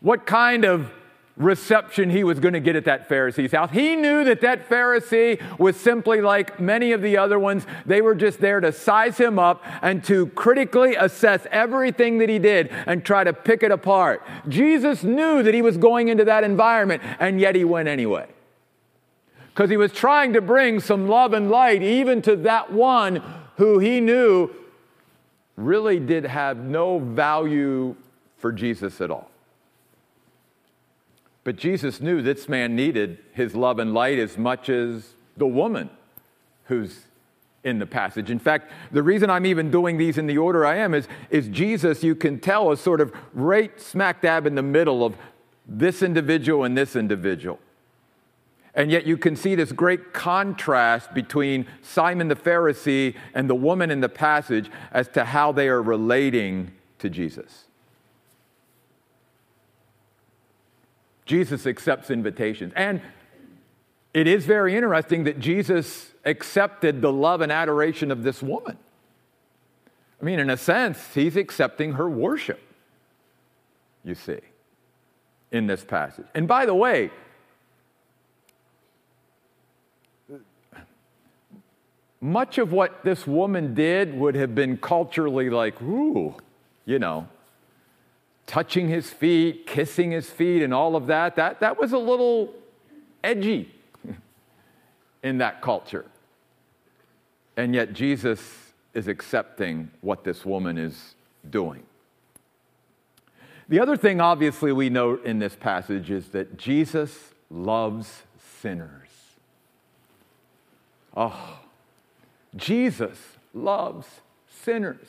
what 0.00 0.26
kind 0.26 0.64
of 0.64 0.90
reception 1.36 2.10
he 2.10 2.22
was 2.22 2.38
going 2.38 2.54
to 2.54 2.60
get 2.60 2.76
at 2.76 2.84
that 2.84 3.08
Pharisee's 3.08 3.50
house. 3.50 3.70
He 3.72 3.96
knew 3.96 4.24
that 4.24 4.40
that 4.42 4.68
Pharisee 4.68 5.40
was 5.58 5.76
simply 5.76 6.20
like 6.20 6.60
many 6.60 6.92
of 6.92 7.02
the 7.02 7.16
other 7.16 7.38
ones. 7.38 7.66
They 7.84 8.00
were 8.00 8.14
just 8.14 8.40
there 8.40 8.60
to 8.60 8.70
size 8.70 9.18
him 9.18 9.38
up 9.38 9.62
and 9.82 10.02
to 10.04 10.28
critically 10.28 10.94
assess 10.94 11.44
everything 11.50 12.18
that 12.18 12.28
he 12.28 12.38
did 12.38 12.70
and 12.86 13.04
try 13.04 13.24
to 13.24 13.32
pick 13.32 13.62
it 13.64 13.72
apart. 13.72 14.22
Jesus 14.48 15.02
knew 15.02 15.42
that 15.42 15.54
he 15.54 15.62
was 15.62 15.76
going 15.76 16.08
into 16.08 16.24
that 16.24 16.44
environment, 16.44 17.02
and 17.18 17.40
yet 17.40 17.56
he 17.56 17.64
went 17.64 17.88
anyway. 17.88 18.28
Because 19.54 19.70
he 19.70 19.76
was 19.76 19.92
trying 19.92 20.32
to 20.32 20.40
bring 20.40 20.80
some 20.80 21.06
love 21.06 21.32
and 21.32 21.48
light 21.48 21.80
even 21.80 22.20
to 22.22 22.34
that 22.36 22.72
one 22.72 23.22
who 23.56 23.78
he 23.78 24.00
knew 24.00 24.50
really 25.56 26.00
did 26.00 26.24
have 26.24 26.56
no 26.56 26.98
value 26.98 27.94
for 28.36 28.50
Jesus 28.50 29.00
at 29.00 29.12
all. 29.12 29.30
But 31.44 31.54
Jesus 31.54 32.00
knew 32.00 32.20
this 32.20 32.48
man 32.48 32.74
needed 32.74 33.18
his 33.32 33.54
love 33.54 33.78
and 33.78 33.94
light 33.94 34.18
as 34.18 34.36
much 34.36 34.68
as 34.68 35.14
the 35.36 35.46
woman 35.46 35.88
who's 36.64 37.02
in 37.62 37.78
the 37.78 37.86
passage. 37.86 38.30
In 38.30 38.40
fact, 38.40 38.72
the 38.90 39.02
reason 39.02 39.30
I'm 39.30 39.46
even 39.46 39.70
doing 39.70 39.98
these 39.98 40.18
in 40.18 40.26
the 40.26 40.36
order 40.36 40.66
I 40.66 40.78
am 40.78 40.94
is, 40.94 41.06
is 41.30 41.48
Jesus, 41.48 42.02
you 42.02 42.16
can 42.16 42.40
tell, 42.40 42.72
is 42.72 42.80
sort 42.80 43.00
of 43.00 43.12
right 43.32 43.80
smack 43.80 44.22
dab 44.22 44.46
in 44.46 44.56
the 44.56 44.62
middle 44.62 45.04
of 45.04 45.14
this 45.66 46.02
individual 46.02 46.64
and 46.64 46.76
this 46.76 46.96
individual. 46.96 47.60
And 48.74 48.90
yet 48.90 49.06
you 49.06 49.16
can 49.16 49.36
see 49.36 49.54
this 49.54 49.70
great 49.70 50.12
contrast 50.12 51.14
between 51.14 51.66
Simon 51.82 52.28
the 52.28 52.34
Pharisee 52.34 53.14
and 53.32 53.48
the 53.48 53.54
woman 53.54 53.90
in 53.90 54.00
the 54.00 54.08
passage 54.08 54.68
as 54.90 55.06
to 55.08 55.24
how 55.24 55.52
they 55.52 55.68
are 55.68 55.80
relating 55.80 56.72
to 56.98 57.08
Jesus. 57.08 57.64
Jesus 61.24 61.66
accepts 61.66 62.10
invitations. 62.10 62.72
And 62.74 63.00
it 64.12 64.26
is 64.26 64.44
very 64.44 64.76
interesting 64.76 65.24
that 65.24 65.38
Jesus 65.38 66.12
accepted 66.24 67.00
the 67.00 67.12
love 67.12 67.40
and 67.40 67.52
adoration 67.52 68.10
of 68.10 68.22
this 68.22 68.42
woman. 68.42 68.76
I 70.20 70.24
mean, 70.24 70.38
in 70.38 70.50
a 70.50 70.56
sense, 70.56 71.14
he's 71.14 71.36
accepting 71.36 71.92
her 71.92 72.08
worship, 72.08 72.60
you 74.04 74.14
see, 74.14 74.40
in 75.50 75.66
this 75.66 75.84
passage. 75.84 76.26
And 76.34 76.48
by 76.48 76.66
the 76.66 76.74
way, 76.74 77.10
much 82.24 82.56
of 82.56 82.72
what 82.72 83.04
this 83.04 83.26
woman 83.26 83.74
did 83.74 84.18
would 84.18 84.34
have 84.34 84.54
been 84.54 84.78
culturally 84.78 85.50
like, 85.50 85.80
ooh, 85.82 86.34
you 86.86 86.98
know, 86.98 87.28
touching 88.46 88.88
his 88.88 89.10
feet, 89.10 89.66
kissing 89.66 90.10
his 90.10 90.30
feet, 90.30 90.62
and 90.62 90.72
all 90.72 90.96
of 90.96 91.06
that. 91.06 91.36
That, 91.36 91.60
that 91.60 91.78
was 91.78 91.92
a 91.92 91.98
little 91.98 92.54
edgy 93.22 93.70
in 95.22 95.36
that 95.36 95.60
culture. 95.60 96.06
And 97.58 97.74
yet 97.74 97.92
Jesus 97.92 98.72
is 98.94 99.06
accepting 99.06 99.90
what 100.00 100.24
this 100.24 100.46
woman 100.46 100.78
is 100.78 101.16
doing. 101.50 101.82
The 103.68 103.80
other 103.80 103.98
thing, 103.98 104.22
obviously, 104.22 104.72
we 104.72 104.88
note 104.88 105.26
in 105.26 105.40
this 105.40 105.56
passage 105.56 106.10
is 106.10 106.28
that 106.28 106.56
Jesus 106.56 107.34
loves 107.50 108.22
sinners. 108.62 109.10
Oh, 111.14 111.58
Jesus 112.56 113.18
loves 113.52 114.06
sinners. 114.48 115.06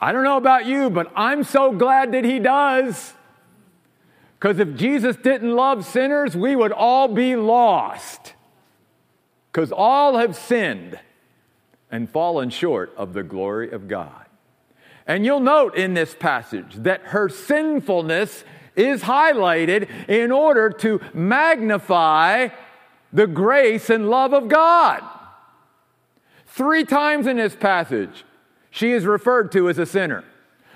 I 0.00 0.12
don't 0.12 0.24
know 0.24 0.36
about 0.36 0.66
you, 0.66 0.90
but 0.90 1.10
I'm 1.16 1.44
so 1.44 1.72
glad 1.72 2.12
that 2.12 2.24
he 2.24 2.38
does. 2.38 3.14
Because 4.38 4.58
if 4.58 4.76
Jesus 4.76 5.16
didn't 5.16 5.54
love 5.54 5.86
sinners, 5.86 6.36
we 6.36 6.54
would 6.54 6.72
all 6.72 7.08
be 7.08 7.36
lost. 7.36 8.34
Because 9.50 9.72
all 9.72 10.18
have 10.18 10.36
sinned 10.36 10.98
and 11.90 12.10
fallen 12.10 12.50
short 12.50 12.92
of 12.96 13.14
the 13.14 13.22
glory 13.22 13.70
of 13.70 13.88
God. 13.88 14.26
And 15.06 15.24
you'll 15.24 15.40
note 15.40 15.76
in 15.76 15.94
this 15.94 16.14
passage 16.14 16.74
that 16.76 17.02
her 17.04 17.28
sinfulness 17.28 18.44
is 18.74 19.02
highlighted 19.02 19.88
in 20.08 20.32
order 20.32 20.70
to 20.70 21.00
magnify 21.12 22.48
the 23.12 23.26
grace 23.26 23.90
and 23.90 24.10
love 24.10 24.32
of 24.32 24.48
God. 24.48 25.02
Three 26.54 26.84
times 26.84 27.26
in 27.26 27.38
this 27.38 27.56
passage, 27.56 28.24
she 28.70 28.92
is 28.92 29.06
referred 29.06 29.50
to 29.52 29.68
as 29.68 29.76
a 29.76 29.84
sinner. 29.84 30.22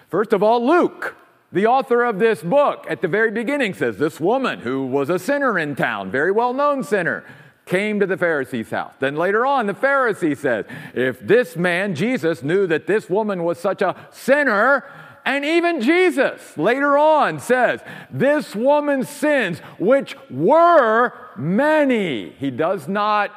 First 0.09 0.33
of 0.33 0.43
all, 0.43 0.67
Luke, 0.67 1.15
the 1.53 1.67
author 1.67 2.03
of 2.03 2.19
this 2.19 2.43
book, 2.43 2.85
at 2.91 3.01
the 3.01 3.07
very 3.07 3.31
beginning 3.31 3.75
says, 3.75 3.97
This 3.97 4.19
woman 4.19 4.59
who 4.59 4.85
was 4.85 5.09
a 5.09 5.21
sinner 5.21 5.57
in 5.57 5.77
town, 5.77 6.11
very 6.11 6.33
well 6.33 6.53
known 6.53 6.83
sinner, 6.83 7.25
came 7.65 8.01
to 8.01 8.07
the 8.07 8.17
Pharisee's 8.17 8.71
house. 8.71 8.93
Then 8.99 9.15
later 9.15 9.47
on, 9.47 9.67
the 9.67 9.73
Pharisee 9.73 10.37
says, 10.37 10.65
If 10.95 11.21
this 11.21 11.55
man, 11.55 11.95
Jesus, 11.95 12.43
knew 12.43 12.67
that 12.67 12.89
this 12.89 13.09
woman 13.09 13.45
was 13.45 13.61
such 13.61 13.81
a 13.81 13.95
sinner, 14.11 14.85
and 15.25 15.45
even 15.45 15.81
Jesus 15.81 16.59
later 16.59 16.99
on 16.99 17.39
says, 17.39 17.83
This 18.11 18.57
woman's 18.57 19.09
sins, 19.09 19.61
which 19.79 20.17
were 20.29 21.13
many, 21.37 22.31
he 22.31 22.51
does 22.51 22.89
not 22.89 23.31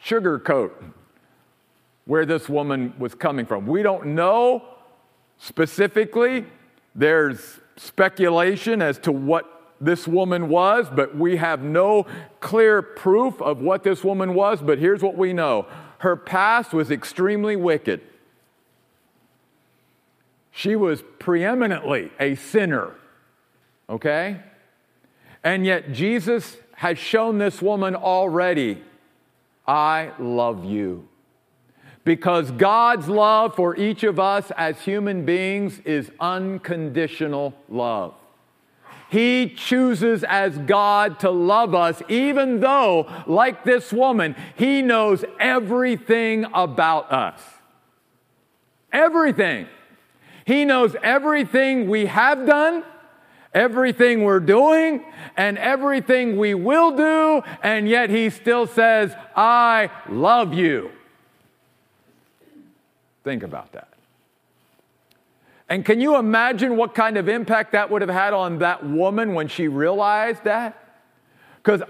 sugarcoat 0.00 0.92
where 2.08 2.24
this 2.24 2.48
woman 2.48 2.94
was 2.98 3.14
coming 3.14 3.44
from. 3.44 3.66
We 3.66 3.82
don't 3.82 4.06
know 4.14 4.64
specifically. 5.36 6.46
There's 6.94 7.60
speculation 7.76 8.80
as 8.80 8.98
to 9.00 9.12
what 9.12 9.74
this 9.78 10.08
woman 10.08 10.48
was, 10.48 10.88
but 10.88 11.14
we 11.14 11.36
have 11.36 11.62
no 11.62 12.06
clear 12.40 12.80
proof 12.80 13.42
of 13.42 13.60
what 13.60 13.84
this 13.84 14.02
woman 14.02 14.32
was. 14.32 14.62
But 14.62 14.78
here's 14.78 15.02
what 15.02 15.18
we 15.18 15.34
know 15.34 15.66
her 15.98 16.16
past 16.16 16.72
was 16.72 16.90
extremely 16.90 17.56
wicked. 17.56 18.00
She 20.50 20.76
was 20.76 21.02
preeminently 21.18 22.10
a 22.18 22.36
sinner, 22.36 22.94
okay? 23.90 24.40
And 25.44 25.66
yet 25.66 25.92
Jesus 25.92 26.56
has 26.76 26.98
shown 26.98 27.36
this 27.36 27.60
woman 27.60 27.94
already, 27.94 28.82
I 29.66 30.12
love 30.18 30.64
you. 30.64 31.06
Because 32.08 32.50
God's 32.52 33.06
love 33.06 33.54
for 33.54 33.76
each 33.76 34.02
of 34.02 34.18
us 34.18 34.50
as 34.56 34.80
human 34.80 35.26
beings 35.26 35.78
is 35.80 36.10
unconditional 36.18 37.52
love. 37.68 38.14
He 39.10 39.52
chooses 39.54 40.24
as 40.24 40.56
God 40.56 41.20
to 41.20 41.30
love 41.30 41.74
us, 41.74 42.00
even 42.08 42.60
though, 42.60 43.06
like 43.26 43.62
this 43.62 43.92
woman, 43.92 44.36
He 44.56 44.80
knows 44.80 45.22
everything 45.38 46.46
about 46.54 47.12
us. 47.12 47.42
Everything. 48.90 49.66
He 50.46 50.64
knows 50.64 50.96
everything 51.02 51.90
we 51.90 52.06
have 52.06 52.46
done, 52.46 52.84
everything 53.52 54.24
we're 54.24 54.40
doing, 54.40 55.04
and 55.36 55.58
everything 55.58 56.38
we 56.38 56.54
will 56.54 56.96
do, 56.96 57.42
and 57.62 57.86
yet 57.86 58.08
He 58.08 58.30
still 58.30 58.66
says, 58.66 59.14
I 59.36 59.90
love 60.08 60.54
you. 60.54 60.92
Think 63.28 63.42
about 63.42 63.72
that. 63.72 63.88
And 65.68 65.84
can 65.84 66.00
you 66.00 66.16
imagine 66.16 66.78
what 66.78 66.94
kind 66.94 67.18
of 67.18 67.28
impact 67.28 67.72
that 67.72 67.90
would 67.90 68.00
have 68.00 68.08
had 68.08 68.32
on 68.32 68.60
that 68.60 68.86
woman 68.86 69.34
when 69.34 69.48
she 69.48 69.68
realized 69.68 70.44
that? 70.44 70.82
Because 71.62 71.82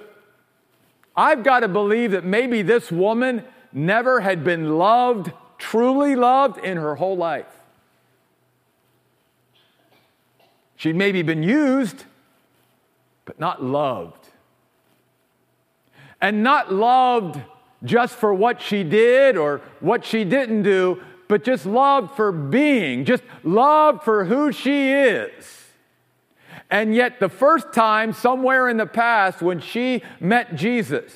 I've 1.17 1.45
got 1.45 1.61
to 1.61 1.69
believe 1.69 2.11
that 2.11 2.25
maybe 2.25 2.63
this 2.63 2.91
woman 2.91 3.45
never 3.73 4.19
had 4.19 4.43
been 4.43 4.79
loved, 4.79 5.31
truly 5.59 6.17
loved, 6.17 6.59
in 6.59 6.77
her 6.77 6.97
whole 6.97 7.17
life. 7.17 7.47
She'd 10.75 10.97
maybe 10.97 11.23
been 11.23 11.45
used, 11.45 12.03
but 13.27 13.39
not 13.39 13.63
loved. 13.63 14.27
And 16.21 16.43
not 16.43 16.73
loved 16.73 17.41
just 17.85 18.17
for 18.17 18.35
what 18.35 18.61
she 18.61 18.83
did 18.83 19.37
or 19.37 19.61
what 19.79 20.05
she 20.05 20.25
didn't 20.25 20.65
do, 20.65 21.01
but 21.29 21.45
just 21.45 21.67
love 21.67 22.15
for 22.17 22.33
being, 22.33 23.05
just 23.05 23.23
love 23.45 24.03
for 24.03 24.25
who 24.25 24.51
she 24.51 24.91
is. 24.91 25.65
And 26.71 26.95
yet, 26.95 27.21
the 27.21 27.29
first 27.29 27.73
time, 27.73 28.13
somewhere 28.13 28.69
in 28.69 28.77
the 28.77 28.87
past, 28.87 29.41
when 29.41 29.61
she 29.61 30.03
met 30.21 30.55
Jesus, 30.55 31.13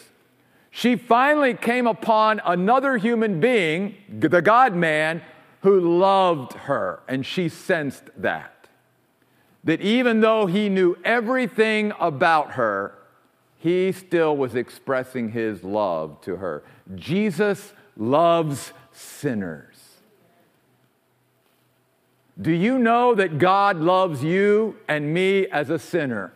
she 0.71 0.97
finally 0.97 1.53
came 1.53 1.87
upon 1.87 2.41
another 2.45 2.97
human 2.97 3.41
being, 3.41 3.95
the 4.09 4.41
God 4.41 4.75
man, 4.75 5.21
who 5.61 5.99
loved 5.99 6.55
her, 6.55 7.01
and 7.07 7.25
she 7.27 7.49
sensed 7.49 8.05
that. 8.17 8.69
That 9.65 9.81
even 9.81 10.21
though 10.21 10.47
he 10.47 10.69
knew 10.69 10.97
everything 11.05 11.93
about 12.01 12.53
her, 12.53 12.95
he 13.59 13.93
still 13.93 14.37
was 14.37 14.55
expressing 14.57 15.31
his 15.31 15.63
love 15.63 16.21
to 16.23 16.37
her. 16.37 16.65
Jesus 16.97 17.73
loves 17.97 18.73
sinners. 18.91 19.72
Do 22.43 22.51
you 22.51 22.79
know 22.79 23.15
that 23.15 23.39
God 23.39 23.79
loves 23.79 24.25
you 24.25 24.77
and 24.89 25.15
me 25.15 25.47
as 25.47 25.71
a 25.71 25.79
sinner? 25.79 26.33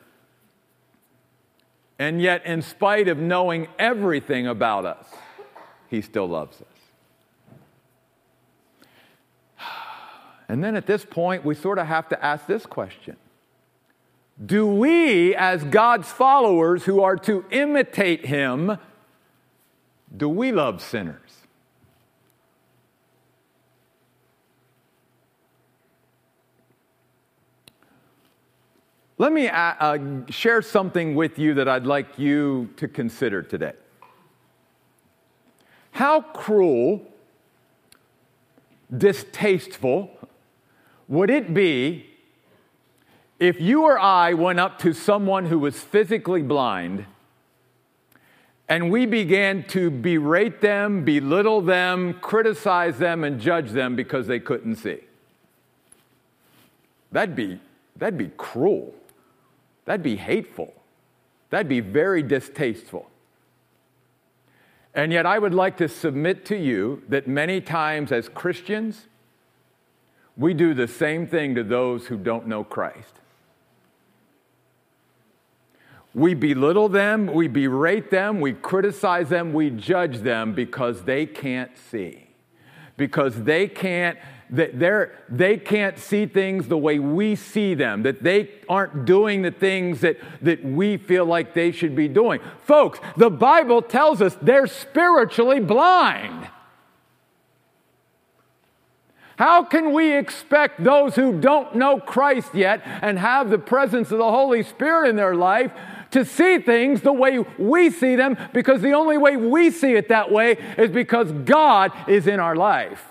And 1.98 2.22
yet, 2.22 2.46
in 2.46 2.62
spite 2.62 3.08
of 3.08 3.18
knowing 3.18 3.66
everything 3.78 4.46
about 4.46 4.84
us, 4.84 5.06
He 5.88 6.00
still 6.00 6.28
loves 6.28 6.62
us. 6.62 6.68
And 10.48 10.62
then 10.62 10.76
at 10.76 10.86
this 10.86 11.04
point, 11.04 11.44
we 11.44 11.56
sort 11.56 11.76
of 11.78 11.88
have 11.88 12.08
to 12.10 12.24
ask 12.24 12.46
this 12.46 12.66
question 12.66 13.16
Do 14.44 14.64
we, 14.66 15.34
as 15.34 15.64
God's 15.64 16.08
followers 16.08 16.84
who 16.84 17.02
are 17.02 17.16
to 17.16 17.44
imitate 17.50 18.26
Him, 18.26 18.78
do 20.16 20.28
we 20.28 20.52
love 20.52 20.80
sinners? 20.80 21.45
Let 29.18 29.32
me 29.32 29.48
uh, 29.48 29.56
uh, 29.56 29.98
share 30.28 30.60
something 30.60 31.14
with 31.14 31.38
you 31.38 31.54
that 31.54 31.68
I'd 31.68 31.86
like 31.86 32.18
you 32.18 32.68
to 32.76 32.86
consider 32.86 33.42
today. 33.42 33.72
How 35.92 36.20
cruel, 36.20 37.02
distasteful 38.94 40.10
would 41.08 41.30
it 41.30 41.54
be 41.54 42.06
if 43.38 43.58
you 43.58 43.84
or 43.84 43.98
I 43.98 44.34
went 44.34 44.60
up 44.60 44.78
to 44.80 44.92
someone 44.92 45.46
who 45.46 45.58
was 45.58 45.78
physically 45.78 46.42
blind 46.42 47.06
and 48.68 48.90
we 48.90 49.06
began 49.06 49.62
to 49.68 49.90
berate 49.90 50.60
them, 50.60 51.04
belittle 51.04 51.62
them, 51.62 52.14
criticize 52.20 52.98
them, 52.98 53.24
and 53.24 53.40
judge 53.40 53.70
them 53.70 53.96
because 53.96 54.26
they 54.26 54.40
couldn't 54.40 54.76
see? 54.76 54.98
That'd 57.12 57.36
be, 57.36 57.60
that'd 57.96 58.18
be 58.18 58.30
cruel. 58.36 58.92
That'd 59.86 60.02
be 60.02 60.16
hateful. 60.16 60.74
That'd 61.50 61.68
be 61.68 61.80
very 61.80 62.22
distasteful. 62.22 63.08
And 64.94 65.12
yet, 65.12 65.26
I 65.26 65.38
would 65.38 65.54
like 65.54 65.76
to 65.78 65.88
submit 65.88 66.44
to 66.46 66.56
you 66.56 67.02
that 67.08 67.28
many 67.28 67.60
times 67.60 68.12
as 68.12 68.28
Christians, 68.28 69.06
we 70.36 70.54
do 70.54 70.74
the 70.74 70.88
same 70.88 71.26
thing 71.26 71.54
to 71.54 71.62
those 71.62 72.06
who 72.06 72.16
don't 72.16 72.46
know 72.46 72.64
Christ. 72.64 73.14
We 76.14 76.32
belittle 76.32 76.88
them, 76.88 77.26
we 77.26 77.46
berate 77.46 78.10
them, 78.10 78.40
we 78.40 78.54
criticize 78.54 79.28
them, 79.28 79.52
we 79.52 79.68
judge 79.68 80.20
them 80.20 80.54
because 80.54 81.02
they 81.02 81.26
can't 81.26 81.76
see, 81.76 82.25
because 82.96 83.44
they 83.44 83.68
can't 83.68 84.18
that 84.50 84.78
they're, 84.78 85.12
they 85.28 85.56
can't 85.56 85.98
see 85.98 86.26
things 86.26 86.68
the 86.68 86.78
way 86.78 86.98
we 86.98 87.34
see 87.34 87.74
them, 87.74 88.04
that 88.04 88.22
they 88.22 88.50
aren't 88.68 89.04
doing 89.04 89.42
the 89.42 89.50
things 89.50 90.00
that, 90.02 90.16
that 90.42 90.64
we 90.64 90.96
feel 90.96 91.24
like 91.24 91.54
they 91.54 91.72
should 91.72 91.96
be 91.96 92.08
doing. 92.08 92.40
Folks, 92.64 93.00
the 93.16 93.30
Bible 93.30 93.82
tells 93.82 94.22
us 94.22 94.36
they're 94.40 94.68
spiritually 94.68 95.60
blind. 95.60 96.48
How 99.36 99.64
can 99.64 99.92
we 99.92 100.16
expect 100.16 100.82
those 100.82 101.14
who 101.14 101.38
don't 101.40 101.74
know 101.74 101.98
Christ 101.98 102.54
yet 102.54 102.80
and 102.84 103.18
have 103.18 103.50
the 103.50 103.58
presence 103.58 104.10
of 104.10 104.18
the 104.18 104.30
Holy 104.30 104.62
Spirit 104.62 105.10
in 105.10 105.16
their 105.16 105.34
life 105.34 105.72
to 106.10 106.24
see 106.24 106.58
things 106.58 107.02
the 107.02 107.12
way 107.12 107.38
we 107.58 107.90
see 107.90 108.16
them? 108.16 108.36
Because 108.52 108.82
the 108.82 108.92
only 108.92 109.18
way 109.18 109.36
we 109.36 109.70
see 109.70 109.94
it 109.94 110.08
that 110.08 110.30
way 110.30 110.56
is 110.78 110.90
because 110.90 111.32
God 111.32 111.92
is 112.08 112.26
in 112.26 112.40
our 112.40 112.56
life 112.56 113.04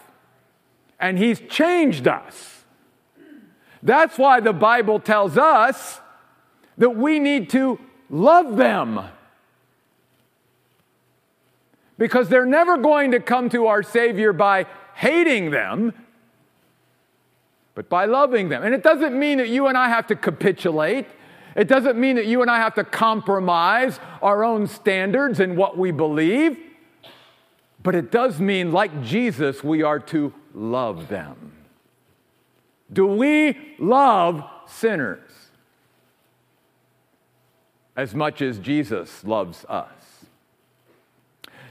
and 0.99 1.17
He's 1.17 1.39
changed 1.41 2.07
us. 2.07 2.63
That's 3.83 4.17
why 4.17 4.39
the 4.39 4.53
Bible 4.53 4.99
tells 4.99 5.37
us 5.37 5.99
that 6.77 6.95
we 6.95 7.19
need 7.19 7.49
to 7.51 7.79
love 8.09 8.57
them. 8.57 9.01
Because 11.97 12.27
they're 12.27 12.45
never 12.45 12.77
going 12.77 13.11
to 13.11 13.19
come 13.19 13.49
to 13.49 13.67
our 13.67 13.83
Savior 13.83 14.33
by 14.33 14.65
hating 14.95 15.51
them, 15.51 15.93
but 17.73 17.89
by 17.89 18.05
loving 18.05 18.49
them. 18.49 18.63
And 18.63 18.73
it 18.73 18.83
doesn't 18.83 19.17
mean 19.17 19.37
that 19.37 19.49
you 19.49 19.67
and 19.67 19.77
I 19.77 19.89
have 19.89 20.07
to 20.07 20.15
capitulate. 20.15 21.05
It 21.55 21.67
doesn't 21.69 21.97
mean 21.97 22.17
that 22.17 22.25
you 22.25 22.41
and 22.41 22.51
I 22.51 22.57
have 22.57 22.75
to 22.75 22.83
compromise 22.83 23.99
our 24.21 24.43
own 24.43 24.67
standards 24.67 25.39
and 25.39 25.55
what 25.55 25.77
we 25.77 25.91
believe. 25.91 26.57
But 27.81 27.95
it 27.95 28.11
does 28.11 28.39
mean, 28.39 28.71
like 28.71 29.03
Jesus, 29.03 29.63
we 29.63 29.81
are 29.81 29.99
to 29.99 30.33
love 30.53 31.07
them? 31.07 31.53
Do 32.91 33.05
we 33.05 33.57
love 33.79 34.43
sinners 34.67 35.31
as 37.95 38.13
much 38.13 38.41
as 38.41 38.59
Jesus 38.59 39.23
loves 39.23 39.65
us? 39.65 39.91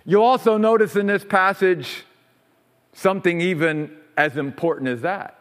You'll 0.07 0.23
also 0.23 0.57
notice 0.57 0.97
in 0.97 1.07
this 1.07 1.25
passage 1.25 2.05
something 2.93 3.41
even 3.41 3.97
as 4.17 4.37
important 4.37 4.89
as 4.89 5.01
that, 5.01 5.39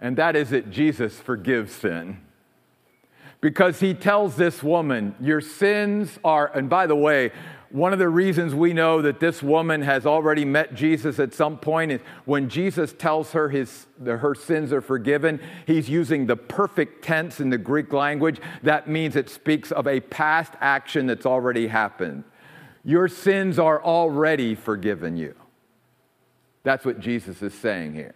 and 0.00 0.16
that 0.16 0.34
is 0.34 0.50
that 0.50 0.70
Jesus 0.70 1.20
forgives 1.20 1.72
sin. 1.72 2.20
Because 3.42 3.80
he 3.80 3.92
tells 3.92 4.36
this 4.36 4.62
woman, 4.62 5.14
Your 5.20 5.42
sins 5.42 6.18
are, 6.24 6.50
and 6.54 6.70
by 6.70 6.86
the 6.86 6.96
way, 6.96 7.32
one 7.70 7.92
of 7.92 7.98
the 7.98 8.08
reasons 8.08 8.54
we 8.54 8.72
know 8.72 9.02
that 9.02 9.18
this 9.18 9.42
woman 9.42 9.82
has 9.82 10.06
already 10.06 10.44
met 10.44 10.74
Jesus 10.74 11.18
at 11.18 11.34
some 11.34 11.58
point 11.58 11.90
is 11.90 12.00
when 12.26 12.48
Jesus 12.48 12.92
tells 12.92 13.32
her 13.32 13.48
his, 13.48 13.86
her 14.04 14.34
sins 14.34 14.72
are 14.72 14.82
forgiven, 14.82 15.40
he's 15.66 15.88
using 15.88 16.26
the 16.26 16.36
perfect 16.36 17.02
tense 17.02 17.40
in 17.40 17.50
the 17.50 17.58
Greek 17.58 17.92
language. 17.92 18.40
That 18.62 18.88
means 18.88 19.16
it 19.16 19.28
speaks 19.28 19.72
of 19.72 19.86
a 19.86 20.00
past 20.00 20.52
action 20.60 21.06
that's 21.06 21.26
already 21.26 21.66
happened. 21.66 22.24
Your 22.84 23.08
sins 23.08 23.58
are 23.58 23.82
already 23.82 24.54
forgiven 24.54 25.16
you. 25.16 25.34
That's 26.62 26.84
what 26.84 27.00
Jesus 27.00 27.42
is 27.42 27.54
saying 27.54 27.94
here. 27.94 28.14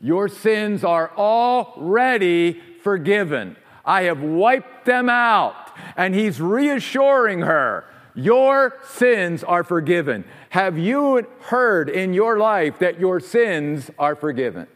Your 0.00 0.28
sins 0.28 0.82
are 0.82 1.12
already 1.16 2.60
forgiven. 2.82 3.56
I 3.84 4.02
have 4.02 4.20
wiped 4.20 4.84
them 4.84 5.08
out. 5.08 5.54
And 5.96 6.14
he's 6.14 6.40
reassuring 6.40 7.40
her 7.40 7.84
your 8.14 8.78
sins 8.84 9.42
are 9.42 9.64
forgiven. 9.64 10.24
Have 10.50 10.78
you 10.78 11.26
heard 11.40 11.88
in 11.90 12.14
your 12.14 12.38
life 12.38 12.78
that 12.78 13.00
your 13.00 13.18
sins 13.18 13.90
are 13.98 14.14
forgiven? 14.14 14.68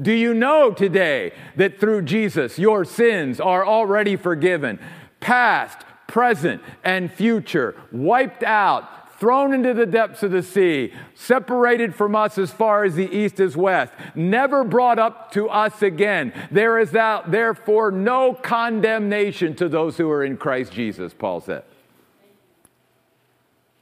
Do 0.00 0.12
you 0.12 0.32
know 0.32 0.70
today 0.70 1.32
that 1.56 1.78
through 1.78 2.02
Jesus 2.02 2.58
your 2.58 2.84
sins 2.84 3.40
are 3.40 3.66
already 3.66 4.16
forgiven? 4.16 4.78
Past, 5.20 5.78
present, 6.06 6.62
and 6.82 7.12
future, 7.12 7.74
wiped 7.92 8.42
out, 8.42 8.88
thrown 9.18 9.52
into 9.52 9.74
the 9.74 9.86
depths 9.86 10.22
of 10.22 10.30
the 10.30 10.42
sea, 10.42 10.92
separated 11.14 11.94
from 11.94 12.14
us 12.14 12.38
as 12.38 12.50
far 12.50 12.84
as 12.84 12.94
the 12.94 13.10
east 13.10 13.40
is 13.40 13.56
west, 13.56 13.92
never 14.14 14.64
brought 14.64 14.98
up 14.98 15.32
to 15.32 15.48
us 15.48 15.82
again. 15.82 16.32
There 16.50 16.78
is 16.78 16.94
out, 16.94 17.30
therefore 17.30 17.90
no 17.90 18.32
condemnation 18.34 19.56
to 19.56 19.68
those 19.68 19.96
who 19.96 20.08
are 20.10 20.24
in 20.24 20.36
Christ 20.36 20.72
Jesus, 20.72 21.12
Paul 21.12 21.40
said. 21.40 21.64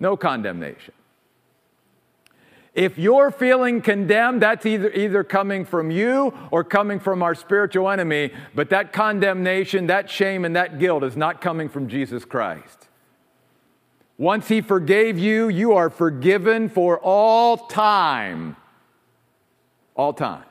No 0.00 0.16
condemnation. 0.16 0.94
If 2.74 2.98
you're 2.98 3.30
feeling 3.30 3.80
condemned, 3.80 4.42
that's 4.42 4.66
either, 4.66 4.90
either 4.90 5.24
coming 5.24 5.64
from 5.64 5.90
you 5.90 6.34
or 6.50 6.62
coming 6.62 7.00
from 7.00 7.22
our 7.22 7.34
spiritual 7.34 7.88
enemy, 7.88 8.32
but 8.54 8.68
that 8.68 8.92
condemnation, 8.92 9.86
that 9.86 10.10
shame, 10.10 10.44
and 10.44 10.54
that 10.56 10.78
guilt 10.78 11.02
is 11.02 11.16
not 11.16 11.40
coming 11.40 11.70
from 11.70 11.88
Jesus 11.88 12.26
Christ. 12.26 12.88
Once 14.18 14.48
He 14.48 14.60
forgave 14.60 15.18
you, 15.18 15.48
you 15.48 15.72
are 15.74 15.90
forgiven 15.90 16.68
for 16.68 16.98
all 17.00 17.56
time. 17.56 18.56
All 19.94 20.12
time. 20.12 20.44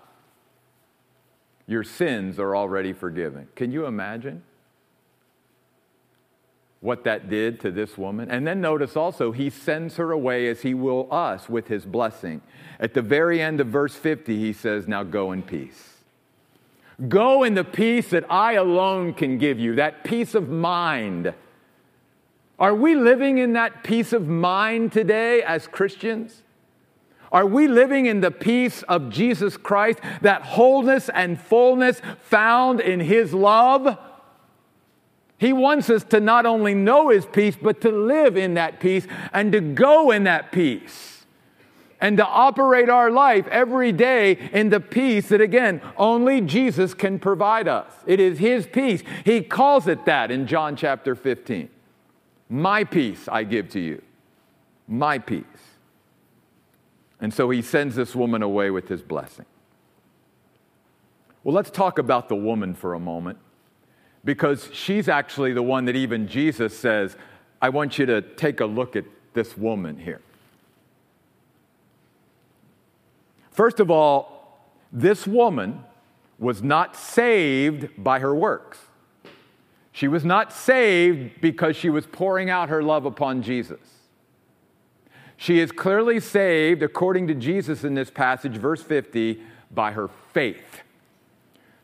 Your 1.67 1.83
sins 1.83 2.39
are 2.39 2.55
already 2.55 2.93
forgiven. 2.93 3.47
Can 3.55 3.71
you 3.71 3.85
imagine? 3.85 4.43
what 6.85 7.03
that 7.03 7.29
did 7.29 7.59
to 7.59 7.71
this 7.71 7.97
woman. 7.97 8.29
And 8.29 8.45
then 8.45 8.61
notice 8.61 8.95
also, 8.95 9.31
he 9.31 9.49
sends 9.49 9.97
her 9.97 10.11
away 10.11 10.47
as 10.47 10.61
he 10.61 10.75
will 10.75 11.11
us 11.11 11.49
with 11.49 11.67
his 11.67 11.83
blessing. 11.83 12.41
At 12.79 12.93
the 12.93 13.01
very 13.01 13.41
end 13.41 13.59
of 13.59 13.67
verse 13.67 13.95
50, 13.95 14.37
he 14.37 14.53
says, 14.53 14.87
Now 14.87 15.03
go 15.03 15.31
in 15.31 15.41
peace. 15.41 15.95
Go 17.09 17.43
in 17.43 17.55
the 17.55 17.63
peace 17.63 18.11
that 18.11 18.31
I 18.31 18.53
alone 18.53 19.15
can 19.15 19.39
give 19.39 19.59
you, 19.59 19.75
that 19.75 20.03
peace 20.03 20.35
of 20.35 20.47
mind. 20.47 21.33
Are 22.57 22.73
we 22.73 22.95
living 22.95 23.37
in 23.37 23.53
that 23.53 23.83
peace 23.83 24.13
of 24.13 24.27
mind 24.27 24.93
today 24.93 25.43
as 25.43 25.67
Christians? 25.67 26.43
Are 27.31 27.45
we 27.45 27.67
living 27.67 28.05
in 28.05 28.21
the 28.21 28.31
peace 28.31 28.81
of 28.83 29.09
Jesus 29.09 29.57
Christ, 29.57 29.99
that 30.21 30.41
wholeness 30.41 31.09
and 31.09 31.39
fullness 31.39 32.01
found 32.21 32.79
in 32.79 33.01
His 33.01 33.33
love? 33.33 33.97
He 35.37 35.51
wants 35.51 35.89
us 35.89 36.05
to 36.05 36.21
not 36.21 36.45
only 36.45 36.73
know 36.73 37.09
His 37.09 37.25
peace, 37.25 37.57
but 37.61 37.81
to 37.81 37.91
live 37.91 38.37
in 38.37 38.53
that 38.53 38.79
peace 38.79 39.05
and 39.33 39.51
to 39.51 39.59
go 39.59 40.11
in 40.11 40.23
that 40.23 40.53
peace 40.53 41.25
and 41.99 42.15
to 42.17 42.25
operate 42.25 42.89
our 42.89 43.11
life 43.11 43.47
every 43.47 43.91
day 43.91 44.49
in 44.53 44.69
the 44.69 44.79
peace 44.79 45.27
that, 45.29 45.41
again, 45.41 45.81
only 45.97 46.39
Jesus 46.39 46.93
can 46.93 47.19
provide 47.19 47.67
us. 47.67 47.91
It 48.05 48.21
is 48.21 48.39
His 48.39 48.65
peace. 48.65 49.03
He 49.25 49.41
calls 49.41 49.87
it 49.87 50.05
that 50.05 50.31
in 50.31 50.47
John 50.47 50.77
chapter 50.77 51.15
15. 51.15 51.69
My 52.49 52.83
peace 52.83 53.27
I 53.27 53.43
give 53.43 53.69
to 53.69 53.79
you. 53.79 54.01
My 54.87 55.17
peace. 55.17 55.43
And 57.19 57.33
so 57.33 57.49
He 57.49 57.61
sends 57.61 57.95
this 57.95 58.15
woman 58.15 58.43
away 58.43 58.69
with 58.69 58.87
His 58.87 59.01
blessing. 59.01 59.45
Well, 61.43 61.55
let's 61.55 61.69
talk 61.69 61.99
about 61.99 62.29
the 62.29 62.35
woman 62.35 62.73
for 62.73 62.93
a 62.93 62.99
moment 62.99 63.37
because 64.23 64.69
she's 64.73 65.07
actually 65.07 65.53
the 65.53 65.61
one 65.61 65.85
that 65.85 65.95
even 65.95 66.27
Jesus 66.27 66.77
says, 66.77 67.15
I 67.61 67.69
want 67.69 67.97
you 67.99 68.05
to 68.07 68.21
take 68.21 68.59
a 68.59 68.65
look 68.65 68.95
at 68.95 69.05
this 69.33 69.55
woman 69.55 69.97
here. 69.97 70.21
First 73.51 73.79
of 73.79 73.89
all, 73.89 74.59
this 74.91 75.25
woman 75.27 75.83
was 76.39 76.61
not 76.61 76.95
saved 76.95 77.89
by 78.03 78.19
her 78.19 78.35
works. 78.35 78.79
She 79.95 80.09
was 80.09 80.25
not 80.25 80.51
saved 80.51 81.39
because 81.39 81.77
she 81.77 81.89
was 81.89 82.05
pouring 82.05 82.49
out 82.49 82.67
her 82.67 82.83
love 82.83 83.05
upon 83.05 83.41
Jesus. 83.41 83.79
She 85.37 85.59
is 85.59 85.71
clearly 85.71 86.19
saved, 86.19 86.83
according 86.83 87.27
to 87.27 87.33
Jesus 87.33 87.85
in 87.85 87.93
this 87.93 88.11
passage, 88.11 88.57
verse 88.57 88.83
50, 88.83 89.41
by 89.71 89.93
her 89.93 90.09
faith. 90.33 90.81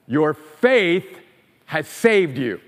Your 0.07 0.33
faith 0.33 1.21
has 1.67 1.87
saved 1.87 2.37
you. 2.37 2.59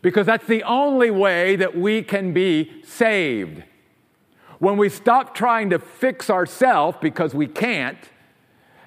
Because 0.00 0.24
that's 0.24 0.46
the 0.46 0.62
only 0.62 1.10
way 1.10 1.56
that 1.56 1.76
we 1.76 2.02
can 2.02 2.32
be 2.32 2.82
saved. 2.82 3.62
When 4.58 4.78
we 4.78 4.88
stop 4.88 5.34
trying 5.34 5.68
to 5.68 5.78
fix 5.78 6.30
ourselves 6.30 6.96
because 6.98 7.34
we 7.34 7.46
can't, 7.46 7.98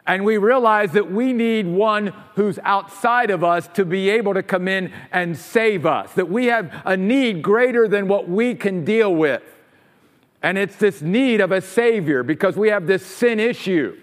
and 0.07 0.23
we 0.23 0.37
realize 0.37 0.93
that 0.93 1.11
we 1.11 1.33
need 1.33 1.67
one 1.67 2.13
who's 2.35 2.57
outside 2.63 3.29
of 3.29 3.43
us 3.43 3.67
to 3.73 3.83
be 3.83 4.09
able 4.09 4.33
to 4.33 4.41
come 4.41 4.69
in 4.69 4.93
and 5.11 5.37
save 5.37 5.85
us, 5.85 6.13
that 6.13 6.29
we 6.29 6.45
have 6.45 6.73
a 6.85 6.95
need 6.95 7.41
greater 7.41 7.89
than 7.89 8.07
what 8.07 8.29
we 8.29 8.55
can 8.55 8.85
deal 8.85 9.13
with. 9.13 9.43
And 10.41 10.57
it's 10.57 10.77
this 10.77 11.01
need 11.01 11.41
of 11.41 11.51
a 11.51 11.59
Savior 11.59 12.23
because 12.23 12.55
we 12.55 12.69
have 12.69 12.87
this 12.87 13.05
sin 13.05 13.37
issue. 13.37 13.97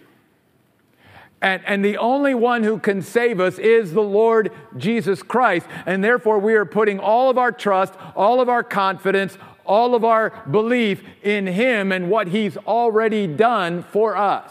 And, 1.41 1.63
and 1.65 1.83
the 1.83 1.97
only 1.97 2.35
one 2.35 2.65
who 2.65 2.79
can 2.79 3.01
save 3.01 3.41
us 3.41 3.59
is 3.59 3.95
the 3.95 4.03
Lord 4.03 4.53
Jesus 4.77 5.23
Christ. 5.23 5.67
And 5.87 6.05
therefore, 6.05 6.39
we 6.39 6.55
are 6.55 6.67
putting 6.67 6.99
all 6.99 7.31
of 7.31 7.39
our 7.39 7.53
trust, 7.53 7.95
all 8.15 8.41
of 8.41 8.51
our 8.51 8.63
confidence, 8.63 9.39
all 9.65 9.95
of 9.95 10.05
our 10.05 10.43
belief 10.51 11.03
in 11.23 11.47
Him 11.47 11.93
and 11.93 12.11
what 12.11 12.29
He's 12.29 12.59
already 12.59 13.27
done 13.27 13.83
for 13.83 14.17
us 14.17 14.51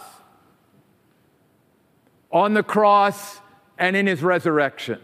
on 2.33 2.55
the 2.55 2.63
cross 2.63 3.39
and 3.77 3.95
in 3.95 4.07
His 4.07 4.21
resurrection. 4.21 4.99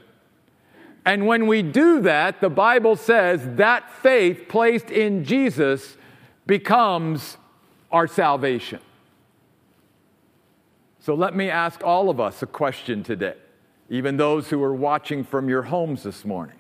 And 1.06 1.26
when 1.26 1.48
we 1.48 1.62
do 1.62 2.02
that, 2.02 2.42
the 2.42 2.50
Bible 2.50 2.96
says 2.96 3.42
that 3.56 3.90
faith 4.02 4.48
placed 4.50 4.92
in 4.92 5.24
Jesus 5.24 5.96
becomes 6.46 7.38
our 7.92 8.08
salvation. 8.08 8.80
So 11.00 11.14
let 11.14 11.36
me 11.36 11.50
ask 11.50 11.84
all 11.84 12.10
of 12.10 12.20
us 12.20 12.44
a 12.44 12.46
question 12.46 13.04
today, 13.04 13.36
even 13.90 14.18
those 14.18 14.50
who 14.50 14.62
are 14.62 14.76
watching 14.76 15.24
from 15.24 15.48
your 15.48 15.64
homes 15.64 16.04
this 16.04 16.26
morning. 16.26 16.58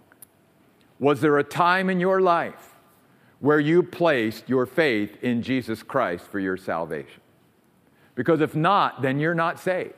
Was 0.99 1.21
there 1.21 1.37
a 1.37 1.43
time 1.43 1.89
in 1.89 1.99
your 1.99 2.21
life 2.21 2.75
where 3.39 3.59
you 3.59 3.83
placed 3.83 4.49
your 4.49 4.65
faith 4.65 5.21
in 5.21 5.41
Jesus 5.41 5.83
Christ 5.83 6.25
for 6.25 6.39
your 6.39 6.57
salvation? 6.57 7.21
Because 8.15 8.41
if 8.41 8.55
not, 8.55 9.01
then 9.01 9.19
you're 9.19 9.35
not 9.35 9.59
saved. 9.59 9.93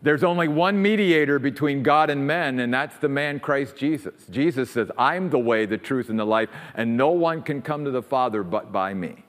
There's 0.00 0.22
only 0.22 0.46
one 0.46 0.80
mediator 0.80 1.38
between 1.38 1.82
God 1.82 2.08
and 2.08 2.26
men, 2.26 2.60
and 2.60 2.72
that's 2.72 2.96
the 2.98 3.08
man 3.08 3.40
Christ 3.40 3.76
Jesus. 3.76 4.26
Jesus 4.30 4.70
says, 4.70 4.90
I'm 4.96 5.30
the 5.30 5.38
way, 5.38 5.66
the 5.66 5.78
truth, 5.78 6.08
and 6.08 6.18
the 6.18 6.24
life, 6.24 6.48
and 6.74 6.96
no 6.96 7.10
one 7.10 7.42
can 7.42 7.62
come 7.62 7.84
to 7.84 7.90
the 7.90 8.02
Father 8.02 8.44
but 8.44 8.70
by 8.70 8.94
me. 8.94 9.24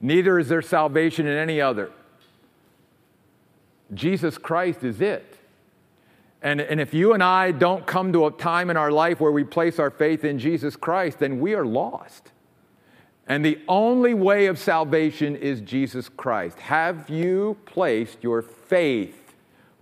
Neither 0.00 0.40
is 0.40 0.48
there 0.48 0.62
salvation 0.62 1.26
in 1.26 1.38
any 1.38 1.60
other. 1.60 1.92
Jesus 3.94 4.36
Christ 4.36 4.82
is 4.82 5.00
it. 5.00 5.38
And, 6.42 6.60
and 6.60 6.80
if 6.80 6.92
you 6.92 7.12
and 7.12 7.22
I 7.22 7.52
don't 7.52 7.86
come 7.86 8.12
to 8.14 8.26
a 8.26 8.32
time 8.32 8.68
in 8.68 8.76
our 8.76 8.90
life 8.90 9.20
where 9.20 9.30
we 9.30 9.44
place 9.44 9.78
our 9.78 9.90
faith 9.90 10.24
in 10.24 10.40
Jesus 10.40 10.74
Christ, 10.74 11.20
then 11.20 11.38
we 11.38 11.54
are 11.54 11.64
lost. 11.64 12.32
And 13.28 13.44
the 13.44 13.60
only 13.68 14.14
way 14.14 14.46
of 14.46 14.58
salvation 14.58 15.36
is 15.36 15.60
Jesus 15.60 16.08
Christ. 16.08 16.58
Have 16.58 17.08
you 17.08 17.56
placed 17.64 18.24
your 18.24 18.42
faith 18.42 19.21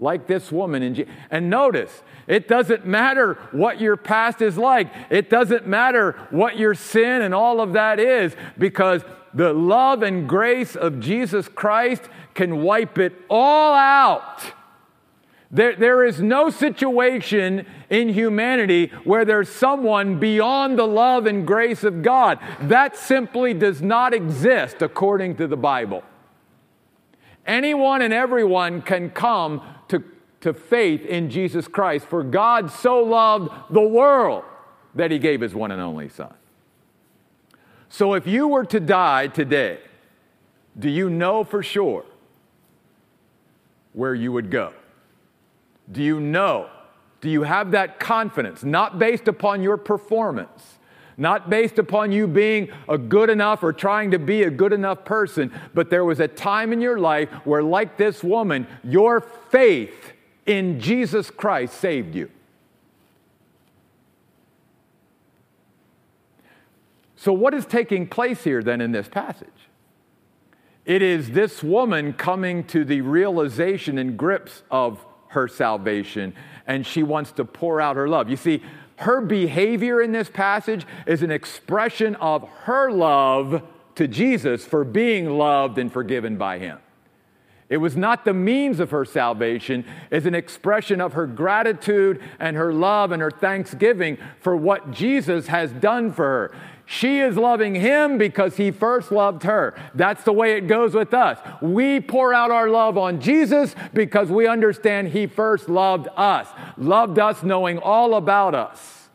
like 0.00 0.26
this 0.26 0.50
woman 0.50 0.82
in? 0.82 1.06
And 1.30 1.48
notice, 1.48 2.02
it 2.26 2.48
doesn't 2.48 2.86
matter 2.86 3.34
what 3.52 3.80
your 3.80 3.96
past 3.96 4.42
is 4.42 4.58
like. 4.58 4.88
It 5.10 5.30
doesn't 5.30 5.66
matter 5.66 6.12
what 6.30 6.58
your 6.58 6.74
sin 6.74 7.22
and 7.22 7.34
all 7.34 7.60
of 7.60 7.74
that 7.74 8.00
is 8.00 8.34
because 8.58 9.02
the 9.34 9.52
love 9.52 10.02
and 10.02 10.28
grace 10.28 10.74
of 10.74 11.00
Jesus 11.00 11.48
Christ 11.48 12.02
can 12.34 12.62
wipe 12.62 12.98
it 12.98 13.12
all 13.28 13.74
out. 13.74 14.42
There, 15.52 15.74
there 15.74 16.04
is 16.04 16.20
no 16.20 16.48
situation 16.48 17.66
in 17.88 18.10
humanity 18.10 18.92
where 19.02 19.24
there's 19.24 19.48
someone 19.48 20.20
beyond 20.20 20.78
the 20.78 20.86
love 20.86 21.26
and 21.26 21.44
grace 21.44 21.82
of 21.82 22.02
God. 22.02 22.38
That 22.62 22.96
simply 22.96 23.52
does 23.52 23.82
not 23.82 24.14
exist 24.14 24.80
according 24.80 25.36
to 25.36 25.48
the 25.48 25.56
Bible. 25.56 26.04
Anyone 27.46 28.00
and 28.00 28.14
everyone 28.14 28.80
can 28.80 29.10
come 29.10 29.62
to 30.40 30.54
faith 30.54 31.04
in 31.04 31.30
Jesus 31.30 31.68
Christ, 31.68 32.06
for 32.06 32.22
God 32.22 32.70
so 32.70 33.00
loved 33.02 33.52
the 33.70 33.80
world 33.80 34.44
that 34.94 35.10
he 35.10 35.18
gave 35.18 35.40
his 35.40 35.54
one 35.54 35.70
and 35.70 35.80
only 35.80 36.08
Son. 36.08 36.32
So 37.88 38.14
if 38.14 38.26
you 38.26 38.48
were 38.48 38.64
to 38.66 38.80
die 38.80 39.26
today, 39.26 39.78
do 40.78 40.88
you 40.88 41.10
know 41.10 41.44
for 41.44 41.62
sure 41.62 42.04
where 43.92 44.14
you 44.14 44.32
would 44.32 44.50
go? 44.50 44.72
Do 45.90 46.02
you 46.02 46.20
know? 46.20 46.70
Do 47.20 47.28
you 47.28 47.42
have 47.42 47.72
that 47.72 48.00
confidence, 48.00 48.64
not 48.64 48.98
based 48.98 49.28
upon 49.28 49.62
your 49.62 49.76
performance, 49.76 50.78
not 51.18 51.50
based 51.50 51.78
upon 51.78 52.12
you 52.12 52.26
being 52.26 52.70
a 52.88 52.96
good 52.96 53.28
enough 53.28 53.62
or 53.62 53.74
trying 53.74 54.12
to 54.12 54.18
be 54.18 54.44
a 54.44 54.50
good 54.50 54.72
enough 54.72 55.04
person, 55.04 55.52
but 55.74 55.90
there 55.90 56.04
was 56.04 56.18
a 56.18 56.28
time 56.28 56.72
in 56.72 56.80
your 56.80 56.98
life 56.98 57.28
where, 57.44 57.62
like 57.62 57.98
this 57.98 58.24
woman, 58.24 58.66
your 58.82 59.20
faith 59.20 60.12
in 60.50 60.80
Jesus 60.80 61.30
Christ 61.30 61.74
saved 61.74 62.16
you? 62.16 62.28
So, 67.14 67.32
what 67.32 67.54
is 67.54 67.66
taking 67.66 68.08
place 68.08 68.42
here 68.42 68.62
then 68.62 68.80
in 68.80 68.90
this 68.90 69.06
passage? 69.06 69.48
It 70.84 71.02
is 71.02 71.30
this 71.30 71.62
woman 71.62 72.14
coming 72.14 72.64
to 72.64 72.84
the 72.84 73.00
realization 73.02 73.98
and 73.98 74.18
grips 74.18 74.62
of 74.70 75.04
her 75.28 75.46
salvation, 75.46 76.34
and 76.66 76.84
she 76.84 77.04
wants 77.04 77.30
to 77.32 77.44
pour 77.44 77.80
out 77.80 77.94
her 77.94 78.08
love. 78.08 78.28
You 78.28 78.36
see, 78.36 78.62
her 78.96 79.20
behavior 79.20 80.02
in 80.02 80.10
this 80.10 80.28
passage 80.28 80.84
is 81.06 81.22
an 81.22 81.30
expression 81.30 82.16
of 82.16 82.48
her 82.64 82.90
love 82.90 83.62
to 83.94 84.08
Jesus 84.08 84.64
for 84.64 84.82
being 84.82 85.38
loved 85.38 85.78
and 85.78 85.92
forgiven 85.92 86.36
by 86.36 86.58
him. 86.58 86.78
It 87.70 87.76
was 87.76 87.96
not 87.96 88.24
the 88.24 88.34
means 88.34 88.80
of 88.80 88.90
her 88.90 89.04
salvation, 89.04 89.84
it's 90.10 90.26
an 90.26 90.34
expression 90.34 91.00
of 91.00 91.12
her 91.12 91.26
gratitude 91.28 92.20
and 92.40 92.56
her 92.56 92.72
love 92.72 93.12
and 93.12 93.22
her 93.22 93.30
thanksgiving 93.30 94.18
for 94.40 94.56
what 94.56 94.90
Jesus 94.90 95.46
has 95.46 95.70
done 95.70 96.12
for 96.12 96.24
her. 96.24 96.52
She 96.84 97.20
is 97.20 97.36
loving 97.36 97.76
him 97.76 98.18
because 98.18 98.56
he 98.56 98.72
first 98.72 99.12
loved 99.12 99.44
her. 99.44 99.76
That's 99.94 100.24
the 100.24 100.32
way 100.32 100.56
it 100.56 100.66
goes 100.66 100.92
with 100.94 101.14
us. 101.14 101.38
We 101.62 102.00
pour 102.00 102.34
out 102.34 102.50
our 102.50 102.68
love 102.68 102.98
on 102.98 103.20
Jesus 103.20 103.76
because 103.94 104.28
we 104.28 104.48
understand 104.48 105.10
he 105.10 105.28
first 105.28 105.68
loved 105.68 106.08
us, 106.16 106.48
loved 106.76 107.20
us 107.20 107.44
knowing 107.44 107.78
all 107.78 108.16
about 108.16 108.56
us. 108.56 109.08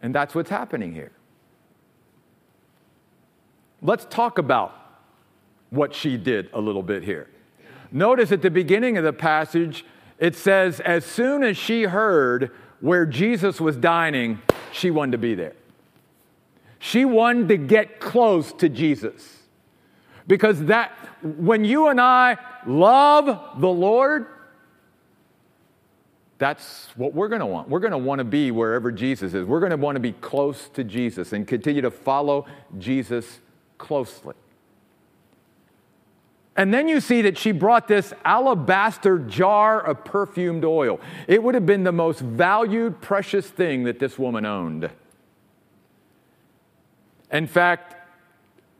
And 0.00 0.14
that's 0.14 0.36
what's 0.36 0.50
happening 0.50 0.92
here. 0.92 1.10
Let's 3.82 4.04
talk 4.04 4.38
about 4.38 4.85
what 5.70 5.94
she 5.94 6.16
did 6.16 6.48
a 6.52 6.60
little 6.60 6.82
bit 6.82 7.02
here. 7.02 7.28
Notice 7.92 8.32
at 8.32 8.42
the 8.42 8.50
beginning 8.50 8.96
of 8.96 9.04
the 9.04 9.12
passage, 9.12 9.84
it 10.18 10.34
says, 10.34 10.80
as 10.80 11.04
soon 11.04 11.42
as 11.42 11.56
she 11.56 11.84
heard 11.84 12.50
where 12.80 13.06
Jesus 13.06 13.60
was 13.60 13.76
dining, 13.76 14.40
she 14.72 14.90
wanted 14.90 15.12
to 15.12 15.18
be 15.18 15.34
there. 15.34 15.54
She 16.78 17.04
wanted 17.04 17.48
to 17.48 17.56
get 17.56 18.00
close 18.00 18.52
to 18.54 18.68
Jesus. 18.68 19.42
Because 20.26 20.64
that, 20.64 20.92
when 21.22 21.64
you 21.64 21.88
and 21.88 22.00
I 22.00 22.36
love 22.66 23.60
the 23.60 23.68
Lord, 23.68 24.26
that's 26.38 26.88
what 26.96 27.14
we're 27.14 27.28
going 27.28 27.40
to 27.40 27.46
want. 27.46 27.68
We're 27.68 27.80
going 27.80 27.92
to 27.92 27.98
want 27.98 28.18
to 28.18 28.24
be 28.24 28.50
wherever 28.50 28.92
Jesus 28.92 29.32
is. 29.32 29.46
We're 29.46 29.60
going 29.60 29.70
to 29.70 29.76
want 29.76 29.96
to 29.96 30.00
be 30.00 30.12
close 30.12 30.68
to 30.70 30.84
Jesus 30.84 31.32
and 31.32 31.46
continue 31.46 31.82
to 31.82 31.90
follow 31.90 32.46
Jesus 32.78 33.40
closely. 33.78 34.34
And 36.56 36.72
then 36.72 36.88
you 36.88 37.00
see 37.00 37.22
that 37.22 37.36
she 37.36 37.52
brought 37.52 37.86
this 37.86 38.14
alabaster 38.24 39.18
jar 39.18 39.78
of 39.80 40.04
perfumed 40.04 40.64
oil. 40.64 40.98
It 41.28 41.42
would 41.42 41.54
have 41.54 41.66
been 41.66 41.84
the 41.84 41.92
most 41.92 42.20
valued, 42.20 43.02
precious 43.02 43.46
thing 43.46 43.84
that 43.84 43.98
this 43.98 44.18
woman 44.18 44.46
owned. 44.46 44.90
In 47.30 47.46
fact, 47.46 47.94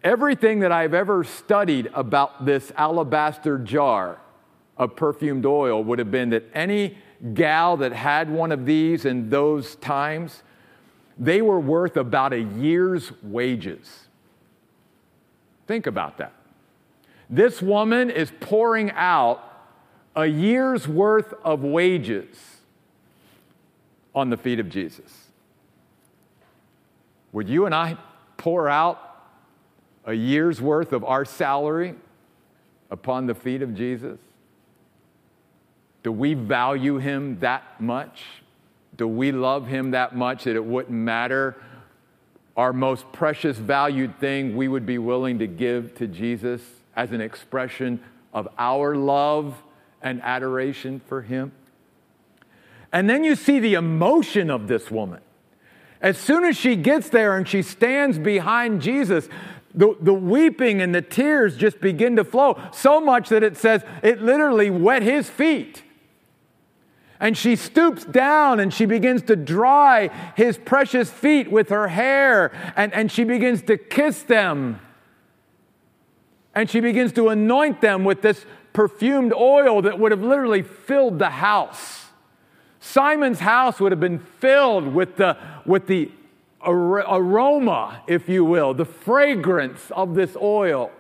everything 0.02 0.60
that 0.60 0.72
I've 0.72 0.94
ever 0.94 1.22
studied 1.22 1.90
about 1.92 2.46
this 2.46 2.72
alabaster 2.76 3.58
jar 3.58 4.20
of 4.78 4.96
perfumed 4.96 5.44
oil 5.44 5.84
would 5.84 5.98
have 5.98 6.10
been 6.10 6.30
that 6.30 6.44
any 6.54 6.96
gal 7.34 7.76
that 7.78 7.92
had 7.92 8.30
one 8.30 8.52
of 8.52 8.64
these 8.64 9.04
in 9.04 9.28
those 9.28 9.76
times, 9.76 10.42
they 11.18 11.42
were 11.42 11.60
worth 11.60 11.96
about 11.98 12.32
a 12.32 12.40
year's 12.40 13.12
wages. 13.22 14.06
Think 15.66 15.86
about 15.86 16.18
that. 16.18 16.32
This 17.28 17.60
woman 17.60 18.10
is 18.10 18.32
pouring 18.40 18.90
out 18.92 19.42
a 20.14 20.26
year's 20.26 20.86
worth 20.86 21.34
of 21.44 21.62
wages 21.62 22.36
on 24.14 24.30
the 24.30 24.36
feet 24.36 24.60
of 24.60 24.68
Jesus. 24.68 25.28
Would 27.32 27.48
you 27.48 27.66
and 27.66 27.74
I 27.74 27.98
pour 28.36 28.68
out 28.68 29.02
a 30.04 30.14
year's 30.14 30.60
worth 30.60 30.92
of 30.92 31.04
our 31.04 31.24
salary 31.24 31.94
upon 32.90 33.26
the 33.26 33.34
feet 33.34 33.60
of 33.60 33.74
Jesus? 33.74 34.18
Do 36.02 36.12
we 36.12 36.34
value 36.34 36.98
him 36.98 37.40
that 37.40 37.80
much? 37.80 38.22
Do 38.96 39.08
we 39.08 39.32
love 39.32 39.66
him 39.66 39.90
that 39.90 40.14
much 40.16 40.44
that 40.44 40.54
it 40.54 40.64
wouldn't 40.64 40.96
matter 40.96 41.56
our 42.56 42.72
most 42.72 43.10
precious, 43.12 43.58
valued 43.58 44.18
thing 44.18 44.56
we 44.56 44.68
would 44.68 44.86
be 44.86 44.96
willing 44.96 45.40
to 45.40 45.46
give 45.46 45.94
to 45.96 46.06
Jesus 46.06 46.62
as 46.96 47.12
an 47.12 47.20
expression 47.20 48.00
of 48.32 48.48
our 48.58 48.96
love 48.96 49.62
and 50.02 50.20
adoration 50.22 51.00
for 51.06 51.22
Him. 51.22 51.52
And 52.92 53.08
then 53.08 53.24
you 53.24 53.34
see 53.36 53.58
the 53.58 53.74
emotion 53.74 54.50
of 54.50 54.68
this 54.68 54.90
woman. 54.90 55.20
As 56.00 56.18
soon 56.18 56.44
as 56.44 56.56
she 56.56 56.76
gets 56.76 57.08
there 57.08 57.36
and 57.36 57.46
she 57.46 57.62
stands 57.62 58.18
behind 58.18 58.80
Jesus, 58.80 59.28
the, 59.74 59.94
the 60.00 60.14
weeping 60.14 60.80
and 60.80 60.94
the 60.94 61.02
tears 61.02 61.56
just 61.56 61.80
begin 61.80 62.16
to 62.16 62.24
flow, 62.24 62.58
so 62.72 63.00
much 63.00 63.28
that 63.28 63.42
it 63.42 63.56
says 63.56 63.84
it 64.02 64.22
literally 64.22 64.70
wet 64.70 65.02
his 65.02 65.28
feet. 65.28 65.82
And 67.18 67.36
she 67.36 67.56
stoops 67.56 68.04
down 68.04 68.60
and 68.60 68.72
she 68.72 68.86
begins 68.86 69.22
to 69.22 69.36
dry 69.36 70.10
his 70.36 70.58
precious 70.58 71.10
feet 71.10 71.50
with 71.50 71.70
her 71.70 71.88
hair, 71.88 72.52
and, 72.76 72.92
and 72.92 73.10
she 73.10 73.24
begins 73.24 73.62
to 73.62 73.76
kiss 73.76 74.22
them. 74.22 74.80
And 76.56 76.70
she 76.70 76.80
begins 76.80 77.12
to 77.12 77.28
anoint 77.28 77.82
them 77.82 78.02
with 78.02 78.22
this 78.22 78.46
perfumed 78.72 79.34
oil 79.34 79.82
that 79.82 79.98
would 79.98 80.10
have 80.10 80.22
literally 80.22 80.62
filled 80.62 81.18
the 81.18 81.28
house. 81.28 82.06
Simon's 82.80 83.40
house 83.40 83.78
would 83.78 83.92
have 83.92 84.00
been 84.00 84.18
filled 84.18 84.94
with 84.94 85.16
the, 85.16 85.36
with 85.66 85.86
the 85.86 86.10
aroma, 86.64 88.02
if 88.06 88.26
you 88.28 88.42
will, 88.42 88.72
the 88.72 88.86
fragrance 88.86 89.90
of 89.90 90.14
this 90.14 90.34
oil. 90.40 90.90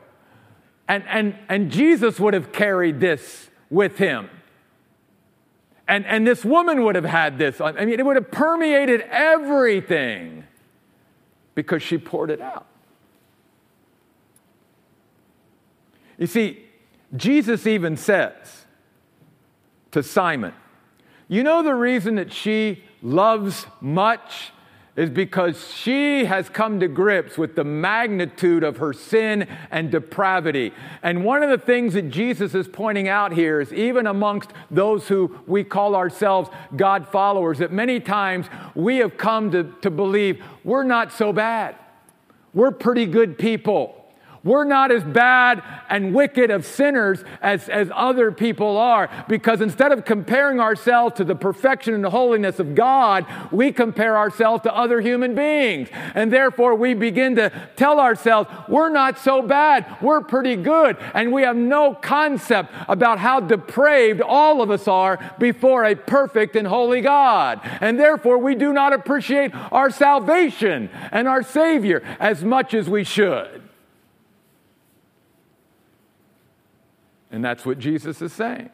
And, 0.88 1.02
and, 1.08 1.34
and 1.48 1.72
Jesus 1.72 2.20
would 2.20 2.34
have 2.34 2.52
carried 2.52 3.00
this 3.00 3.48
with 3.70 3.96
him. 3.96 4.28
And, 5.88 6.04
and 6.04 6.26
this 6.26 6.44
woman 6.44 6.84
would 6.84 6.96
have 6.96 7.04
had 7.04 7.38
this. 7.38 7.62
I 7.62 7.72
mean, 7.86 7.98
it 7.98 8.04
would 8.04 8.16
have 8.16 8.30
permeated 8.30 9.00
everything 9.10 10.44
because 11.54 11.82
she 11.82 11.96
poured 11.96 12.30
it 12.30 12.42
out. 12.42 12.66
You 16.18 16.26
see, 16.26 16.64
Jesus 17.14 17.66
even 17.66 17.96
says 17.96 18.66
to 19.92 20.02
Simon, 20.02 20.54
You 21.28 21.42
know 21.42 21.62
the 21.62 21.74
reason 21.74 22.16
that 22.16 22.32
she 22.32 22.82
loves 23.02 23.66
much 23.80 24.52
is 24.96 25.10
because 25.10 25.72
she 25.74 26.24
has 26.24 26.48
come 26.48 26.80
to 26.80 26.88
grips 26.88 27.36
with 27.36 27.54
the 27.54 27.64
magnitude 27.64 28.64
of 28.64 28.78
her 28.78 28.94
sin 28.94 29.46
and 29.70 29.90
depravity. 29.90 30.72
And 31.02 31.22
one 31.22 31.42
of 31.42 31.50
the 31.50 31.58
things 31.58 31.92
that 31.92 32.10
Jesus 32.10 32.54
is 32.54 32.66
pointing 32.66 33.06
out 33.06 33.32
here 33.32 33.60
is 33.60 33.74
even 33.74 34.06
amongst 34.06 34.52
those 34.70 35.06
who 35.06 35.38
we 35.46 35.64
call 35.64 35.94
ourselves 35.94 36.48
God 36.74 37.06
followers, 37.06 37.58
that 37.58 37.72
many 37.72 38.00
times 38.00 38.46
we 38.74 38.96
have 38.96 39.18
come 39.18 39.50
to, 39.50 39.64
to 39.82 39.90
believe 39.90 40.42
we're 40.64 40.82
not 40.82 41.12
so 41.12 41.30
bad. 41.30 41.76
We're 42.54 42.70
pretty 42.70 43.04
good 43.04 43.38
people. 43.38 44.05
We're 44.46 44.64
not 44.64 44.92
as 44.92 45.02
bad 45.02 45.60
and 45.88 46.14
wicked 46.14 46.52
of 46.52 46.64
sinners 46.64 47.24
as, 47.42 47.68
as 47.68 47.90
other 47.92 48.30
people 48.30 48.76
are 48.76 49.10
because 49.28 49.60
instead 49.60 49.90
of 49.90 50.04
comparing 50.04 50.60
ourselves 50.60 51.16
to 51.16 51.24
the 51.24 51.34
perfection 51.34 51.94
and 51.94 52.04
the 52.04 52.10
holiness 52.10 52.60
of 52.60 52.76
God, 52.76 53.26
we 53.50 53.72
compare 53.72 54.16
ourselves 54.16 54.62
to 54.62 54.72
other 54.72 55.00
human 55.00 55.34
beings. 55.34 55.88
And 56.14 56.32
therefore, 56.32 56.76
we 56.76 56.94
begin 56.94 57.34
to 57.36 57.50
tell 57.74 57.98
ourselves, 57.98 58.48
we're 58.68 58.88
not 58.88 59.18
so 59.18 59.42
bad, 59.42 59.84
we're 60.00 60.20
pretty 60.20 60.54
good. 60.54 60.96
And 61.12 61.32
we 61.32 61.42
have 61.42 61.56
no 61.56 61.92
concept 61.92 62.72
about 62.86 63.18
how 63.18 63.40
depraved 63.40 64.20
all 64.20 64.62
of 64.62 64.70
us 64.70 64.86
are 64.86 65.18
before 65.40 65.84
a 65.84 65.96
perfect 65.96 66.54
and 66.54 66.68
holy 66.68 67.00
God. 67.00 67.60
And 67.80 67.98
therefore, 67.98 68.38
we 68.38 68.54
do 68.54 68.72
not 68.72 68.92
appreciate 68.92 69.50
our 69.72 69.90
salvation 69.90 70.88
and 71.10 71.26
our 71.26 71.42
Savior 71.42 72.00
as 72.20 72.44
much 72.44 72.72
as 72.72 72.88
we 72.88 73.02
should. 73.02 73.65
And 77.36 77.44
that's 77.44 77.66
what 77.66 77.78
Jesus 77.78 78.22
is 78.22 78.32
saying. 78.32 78.70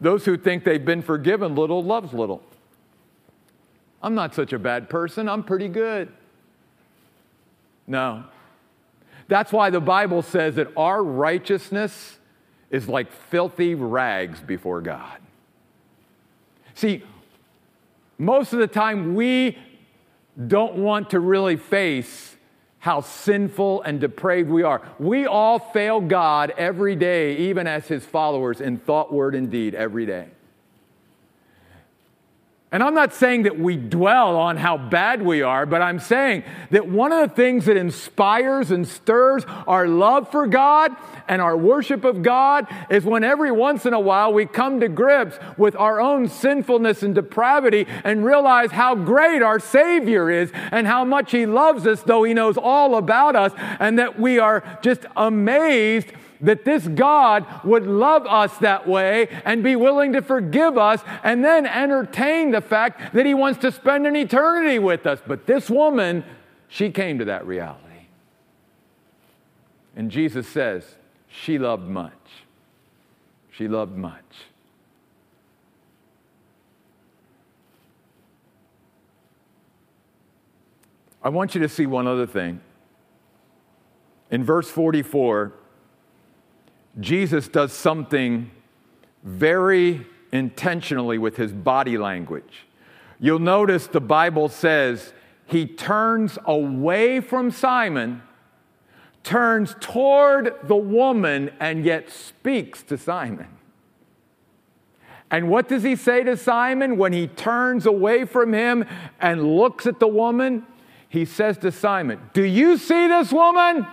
Those 0.00 0.24
who 0.24 0.38
think 0.38 0.64
they've 0.64 0.82
been 0.82 1.02
forgiven 1.02 1.54
little 1.54 1.84
loves 1.84 2.14
little. 2.14 2.42
I'm 4.02 4.14
not 4.14 4.34
such 4.34 4.54
a 4.54 4.58
bad 4.58 4.88
person, 4.88 5.28
I'm 5.28 5.42
pretty 5.42 5.68
good. 5.68 6.10
No. 7.86 8.24
That's 9.26 9.52
why 9.52 9.68
the 9.68 9.82
Bible 9.82 10.22
says 10.22 10.54
that 10.54 10.68
our 10.78 11.04
righteousness 11.04 12.16
is 12.70 12.88
like 12.88 13.12
filthy 13.12 13.74
rags 13.74 14.40
before 14.40 14.80
God. 14.80 15.18
See, 16.74 17.04
most 18.16 18.54
of 18.54 18.60
the 18.60 18.66
time 18.66 19.14
we 19.14 19.58
don't 20.46 20.76
want 20.76 21.10
to 21.10 21.20
really 21.20 21.56
face 21.56 22.34
how 22.88 23.02
sinful 23.02 23.82
and 23.82 24.00
depraved 24.00 24.48
we 24.48 24.62
are. 24.62 24.80
We 24.98 25.26
all 25.26 25.58
fail 25.58 26.00
God 26.00 26.54
every 26.56 26.96
day, 26.96 27.36
even 27.36 27.66
as 27.66 27.86
His 27.86 28.02
followers, 28.02 28.62
in 28.62 28.78
thought, 28.78 29.12
word, 29.12 29.34
and 29.34 29.50
deed 29.50 29.74
every 29.74 30.06
day. 30.06 30.28
And 32.70 32.82
I'm 32.82 32.94
not 32.94 33.14
saying 33.14 33.44
that 33.44 33.58
we 33.58 33.76
dwell 33.76 34.36
on 34.36 34.58
how 34.58 34.76
bad 34.76 35.22
we 35.22 35.40
are, 35.40 35.64
but 35.64 35.80
I'm 35.80 35.98
saying 35.98 36.44
that 36.70 36.86
one 36.86 37.12
of 37.12 37.26
the 37.26 37.34
things 37.34 37.64
that 37.64 37.78
inspires 37.78 38.70
and 38.70 38.86
stirs 38.86 39.44
our 39.66 39.88
love 39.88 40.30
for 40.30 40.46
God 40.46 40.94
and 41.28 41.40
our 41.40 41.56
worship 41.56 42.04
of 42.04 42.22
God 42.22 42.66
is 42.90 43.06
when 43.06 43.24
every 43.24 43.50
once 43.50 43.86
in 43.86 43.94
a 43.94 44.00
while 44.00 44.34
we 44.34 44.44
come 44.44 44.80
to 44.80 44.88
grips 44.88 45.38
with 45.56 45.76
our 45.76 45.98
own 45.98 46.28
sinfulness 46.28 47.02
and 47.02 47.14
depravity 47.14 47.86
and 48.04 48.22
realize 48.22 48.70
how 48.70 48.94
great 48.94 49.40
our 49.40 49.58
Savior 49.58 50.30
is 50.30 50.50
and 50.70 50.86
how 50.86 51.06
much 51.06 51.30
He 51.30 51.46
loves 51.46 51.86
us, 51.86 52.02
though 52.02 52.24
He 52.24 52.34
knows 52.34 52.58
all 52.58 52.96
about 52.96 53.34
us, 53.34 53.52
and 53.80 53.98
that 53.98 54.20
we 54.20 54.38
are 54.38 54.62
just 54.82 55.06
amazed 55.16 56.08
that 56.40 56.64
this 56.64 56.86
God 56.86 57.46
would 57.64 57.86
love 57.86 58.26
us 58.26 58.56
that 58.58 58.86
way 58.86 59.28
and 59.44 59.62
be 59.62 59.76
willing 59.76 60.12
to 60.12 60.22
forgive 60.22 60.78
us 60.78 61.02
and 61.22 61.44
then 61.44 61.66
entertain 61.66 62.50
the 62.50 62.60
fact 62.60 63.14
that 63.14 63.26
He 63.26 63.34
wants 63.34 63.60
to 63.60 63.72
spend 63.72 64.06
an 64.06 64.16
eternity 64.16 64.78
with 64.78 65.06
us. 65.06 65.20
But 65.26 65.46
this 65.46 65.68
woman, 65.68 66.24
she 66.68 66.90
came 66.90 67.18
to 67.18 67.24
that 67.26 67.46
reality. 67.46 67.84
And 69.96 70.10
Jesus 70.10 70.46
says, 70.48 70.84
she 71.28 71.58
loved 71.58 71.88
much. 71.88 72.12
She 73.50 73.66
loved 73.66 73.96
much. 73.96 74.22
I 81.22 81.30
want 81.30 81.54
you 81.54 81.60
to 81.62 81.68
see 81.68 81.84
one 81.84 82.06
other 82.06 82.26
thing. 82.26 82.60
In 84.30 84.44
verse 84.44 84.70
44, 84.70 85.52
Jesus 87.00 87.48
does 87.48 87.72
something 87.72 88.50
very 89.22 90.06
intentionally 90.32 91.18
with 91.18 91.36
his 91.36 91.52
body 91.52 91.96
language. 91.96 92.66
You'll 93.20 93.38
notice 93.38 93.86
the 93.86 94.00
Bible 94.00 94.48
says 94.48 95.12
he 95.46 95.66
turns 95.66 96.38
away 96.44 97.20
from 97.20 97.50
Simon, 97.50 98.22
turns 99.22 99.74
toward 99.80 100.54
the 100.64 100.76
woman, 100.76 101.50
and 101.58 101.84
yet 101.84 102.10
speaks 102.10 102.82
to 102.84 102.98
Simon. 102.98 103.48
And 105.30 105.48
what 105.50 105.68
does 105.68 105.82
he 105.82 105.96
say 105.96 106.22
to 106.24 106.36
Simon 106.36 106.96
when 106.96 107.12
he 107.12 107.26
turns 107.26 107.86
away 107.86 108.24
from 108.24 108.52
him 108.54 108.86
and 109.20 109.56
looks 109.56 109.86
at 109.86 110.00
the 110.00 110.08
woman? 110.08 110.66
He 111.08 111.24
says 111.24 111.58
to 111.58 111.72
Simon, 111.72 112.20
Do 112.32 112.42
you 112.42 112.76
see 112.76 113.08
this 113.08 113.32
woman? 113.32 113.86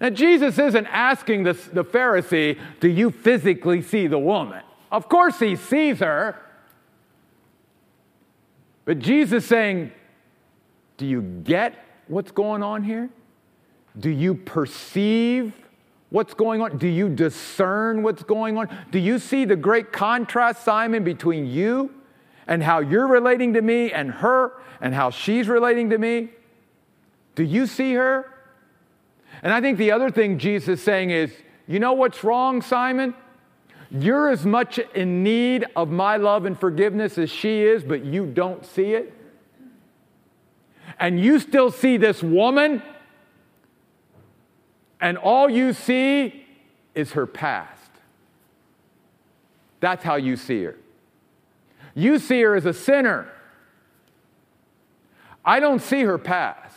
Now, 0.00 0.08
Jesus 0.08 0.58
isn't 0.58 0.86
asking 0.86 1.42
the, 1.42 1.52
the 1.52 1.84
Pharisee, 1.84 2.58
Do 2.80 2.88
you 2.88 3.10
physically 3.10 3.82
see 3.82 4.06
the 4.06 4.18
woman? 4.18 4.62
Of 4.90 5.08
course, 5.08 5.38
he 5.38 5.56
sees 5.56 5.98
her. 5.98 6.40
But 8.86 8.98
Jesus 8.98 9.46
saying, 9.46 9.92
Do 10.96 11.06
you 11.06 11.20
get 11.20 11.84
what's 12.08 12.32
going 12.32 12.62
on 12.62 12.82
here? 12.82 13.10
Do 13.98 14.08
you 14.08 14.34
perceive 14.34 15.52
what's 16.08 16.32
going 16.32 16.62
on? 16.62 16.78
Do 16.78 16.88
you 16.88 17.10
discern 17.10 18.02
what's 18.02 18.22
going 18.22 18.56
on? 18.56 18.74
Do 18.90 18.98
you 18.98 19.18
see 19.18 19.44
the 19.44 19.56
great 19.56 19.92
contrast, 19.92 20.64
Simon, 20.64 21.04
between 21.04 21.46
you 21.46 21.94
and 22.46 22.62
how 22.62 22.80
you're 22.80 23.06
relating 23.06 23.52
to 23.52 23.62
me 23.62 23.92
and 23.92 24.10
her 24.10 24.52
and 24.80 24.94
how 24.94 25.10
she's 25.10 25.46
relating 25.46 25.90
to 25.90 25.98
me? 25.98 26.30
Do 27.34 27.44
you 27.44 27.66
see 27.66 27.92
her? 27.94 28.32
And 29.42 29.52
I 29.52 29.60
think 29.60 29.78
the 29.78 29.92
other 29.92 30.10
thing 30.10 30.38
Jesus 30.38 30.80
is 30.80 30.82
saying 30.82 31.10
is, 31.10 31.32
you 31.66 31.78
know 31.78 31.92
what's 31.92 32.22
wrong, 32.24 32.62
Simon? 32.62 33.14
You're 33.90 34.28
as 34.28 34.44
much 34.44 34.78
in 34.78 35.22
need 35.22 35.64
of 35.74 35.90
my 35.90 36.16
love 36.16 36.44
and 36.44 36.58
forgiveness 36.58 37.18
as 37.18 37.30
she 37.30 37.62
is, 37.62 37.82
but 37.82 38.04
you 38.04 38.26
don't 38.26 38.64
see 38.64 38.94
it. 38.94 39.14
And 40.98 41.18
you 41.18 41.38
still 41.38 41.70
see 41.70 41.96
this 41.96 42.22
woman, 42.22 42.82
and 45.00 45.16
all 45.16 45.48
you 45.48 45.72
see 45.72 46.46
is 46.94 47.12
her 47.12 47.26
past. 47.26 47.90
That's 49.80 50.04
how 50.04 50.16
you 50.16 50.36
see 50.36 50.62
her. 50.64 50.76
You 51.94 52.18
see 52.18 52.42
her 52.42 52.54
as 52.54 52.66
a 52.66 52.74
sinner. 52.74 53.32
I 55.44 55.58
don't 55.58 55.80
see 55.80 56.02
her 56.02 56.18
past. 56.18 56.69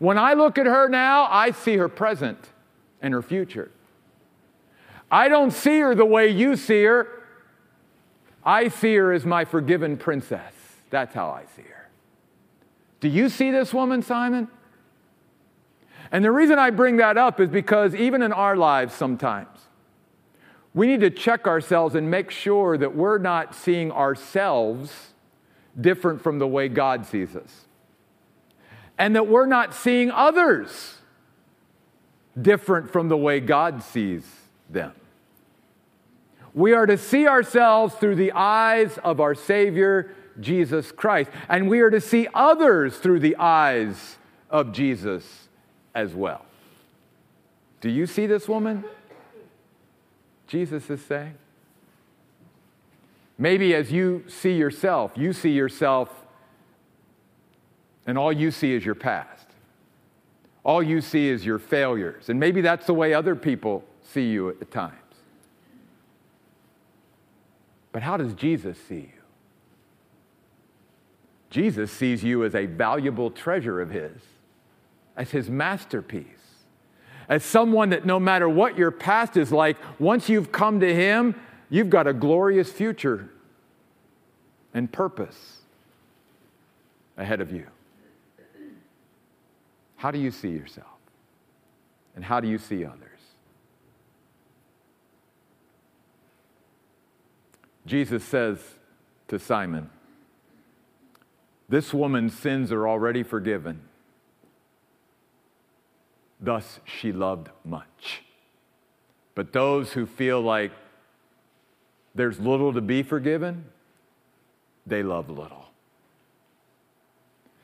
When 0.00 0.16
I 0.16 0.32
look 0.32 0.56
at 0.56 0.64
her 0.64 0.88
now, 0.88 1.28
I 1.30 1.50
see 1.50 1.76
her 1.76 1.88
present 1.88 2.38
and 3.02 3.12
her 3.12 3.20
future. 3.20 3.70
I 5.10 5.28
don't 5.28 5.50
see 5.50 5.78
her 5.80 5.94
the 5.94 6.06
way 6.06 6.28
you 6.28 6.56
see 6.56 6.84
her. 6.84 7.06
I 8.42 8.68
see 8.68 8.94
her 8.96 9.12
as 9.12 9.26
my 9.26 9.44
forgiven 9.44 9.98
princess. 9.98 10.54
That's 10.88 11.14
how 11.14 11.28
I 11.28 11.44
see 11.54 11.68
her. 11.68 11.88
Do 13.00 13.08
you 13.08 13.28
see 13.28 13.50
this 13.50 13.74
woman, 13.74 14.00
Simon? 14.00 14.48
And 16.10 16.24
the 16.24 16.32
reason 16.32 16.58
I 16.58 16.70
bring 16.70 16.96
that 16.96 17.18
up 17.18 17.38
is 17.38 17.50
because 17.50 17.94
even 17.94 18.22
in 18.22 18.32
our 18.32 18.56
lives, 18.56 18.94
sometimes, 18.94 19.66
we 20.72 20.86
need 20.86 21.00
to 21.00 21.10
check 21.10 21.46
ourselves 21.46 21.94
and 21.94 22.10
make 22.10 22.30
sure 22.30 22.78
that 22.78 22.96
we're 22.96 23.18
not 23.18 23.54
seeing 23.54 23.92
ourselves 23.92 25.12
different 25.78 26.22
from 26.22 26.38
the 26.38 26.48
way 26.48 26.68
God 26.70 27.04
sees 27.04 27.36
us 27.36 27.66
and 29.00 29.16
that 29.16 29.26
we're 29.26 29.46
not 29.46 29.74
seeing 29.74 30.10
others 30.10 30.98
different 32.40 32.90
from 32.90 33.08
the 33.08 33.16
way 33.16 33.40
God 33.40 33.82
sees 33.82 34.24
them. 34.68 34.92
We 36.52 36.74
are 36.74 36.84
to 36.84 36.98
see 36.98 37.26
ourselves 37.26 37.94
through 37.94 38.16
the 38.16 38.32
eyes 38.32 38.98
of 39.02 39.18
our 39.18 39.34
Savior, 39.34 40.14
Jesus 40.38 40.92
Christ, 40.92 41.30
and 41.48 41.70
we 41.70 41.80
are 41.80 41.88
to 41.88 42.00
see 42.00 42.28
others 42.34 42.98
through 42.98 43.20
the 43.20 43.36
eyes 43.36 44.18
of 44.50 44.70
Jesus 44.70 45.48
as 45.94 46.14
well. 46.14 46.44
Do 47.80 47.88
you 47.88 48.06
see 48.06 48.26
this 48.26 48.48
woman? 48.48 48.84
Jesus 50.46 50.90
is 50.90 51.02
saying. 51.02 51.36
Maybe 53.38 53.74
as 53.74 53.90
you 53.90 54.24
see 54.28 54.58
yourself, 54.58 55.12
you 55.16 55.32
see 55.32 55.52
yourself 55.52 56.19
and 58.06 58.18
all 58.18 58.32
you 58.32 58.50
see 58.50 58.72
is 58.72 58.84
your 58.84 58.94
past. 58.94 59.46
All 60.64 60.82
you 60.82 61.00
see 61.00 61.28
is 61.28 61.44
your 61.44 61.58
failures. 61.58 62.28
And 62.28 62.38
maybe 62.38 62.60
that's 62.60 62.86
the 62.86 62.94
way 62.94 63.14
other 63.14 63.34
people 63.34 63.84
see 64.02 64.30
you 64.30 64.50
at 64.50 64.70
times. 64.70 64.94
But 67.92 68.02
how 68.02 68.16
does 68.16 68.34
Jesus 68.34 68.78
see 68.88 68.96
you? 68.96 69.20
Jesus 71.48 71.90
sees 71.90 72.22
you 72.22 72.44
as 72.44 72.54
a 72.54 72.66
valuable 72.66 73.30
treasure 73.30 73.80
of 73.80 73.90
His, 73.90 74.22
as 75.16 75.30
His 75.30 75.50
masterpiece, 75.50 76.24
as 77.28 77.44
someone 77.44 77.90
that 77.90 78.06
no 78.06 78.20
matter 78.20 78.48
what 78.48 78.78
your 78.78 78.92
past 78.92 79.36
is 79.36 79.50
like, 79.50 79.76
once 79.98 80.28
you've 80.28 80.52
come 80.52 80.78
to 80.80 80.94
Him, 80.94 81.34
you've 81.68 81.90
got 81.90 82.06
a 82.06 82.12
glorious 82.12 82.70
future 82.70 83.30
and 84.72 84.92
purpose 84.92 85.62
ahead 87.16 87.40
of 87.40 87.52
you. 87.52 87.66
How 90.00 90.10
do 90.10 90.18
you 90.18 90.30
see 90.30 90.48
yourself? 90.48 90.86
And 92.16 92.24
how 92.24 92.40
do 92.40 92.48
you 92.48 92.56
see 92.56 92.86
others? 92.86 93.20
Jesus 97.84 98.24
says 98.24 98.58
to 99.28 99.38
Simon, 99.38 99.90
This 101.68 101.92
woman's 101.92 102.32
sins 102.32 102.72
are 102.72 102.88
already 102.88 103.22
forgiven. 103.22 103.82
Thus 106.40 106.80
she 106.86 107.12
loved 107.12 107.50
much. 107.62 108.22
But 109.34 109.52
those 109.52 109.92
who 109.92 110.06
feel 110.06 110.40
like 110.40 110.72
there's 112.14 112.40
little 112.40 112.72
to 112.72 112.80
be 112.80 113.02
forgiven, 113.02 113.66
they 114.86 115.02
love 115.02 115.28
little. 115.28 115.66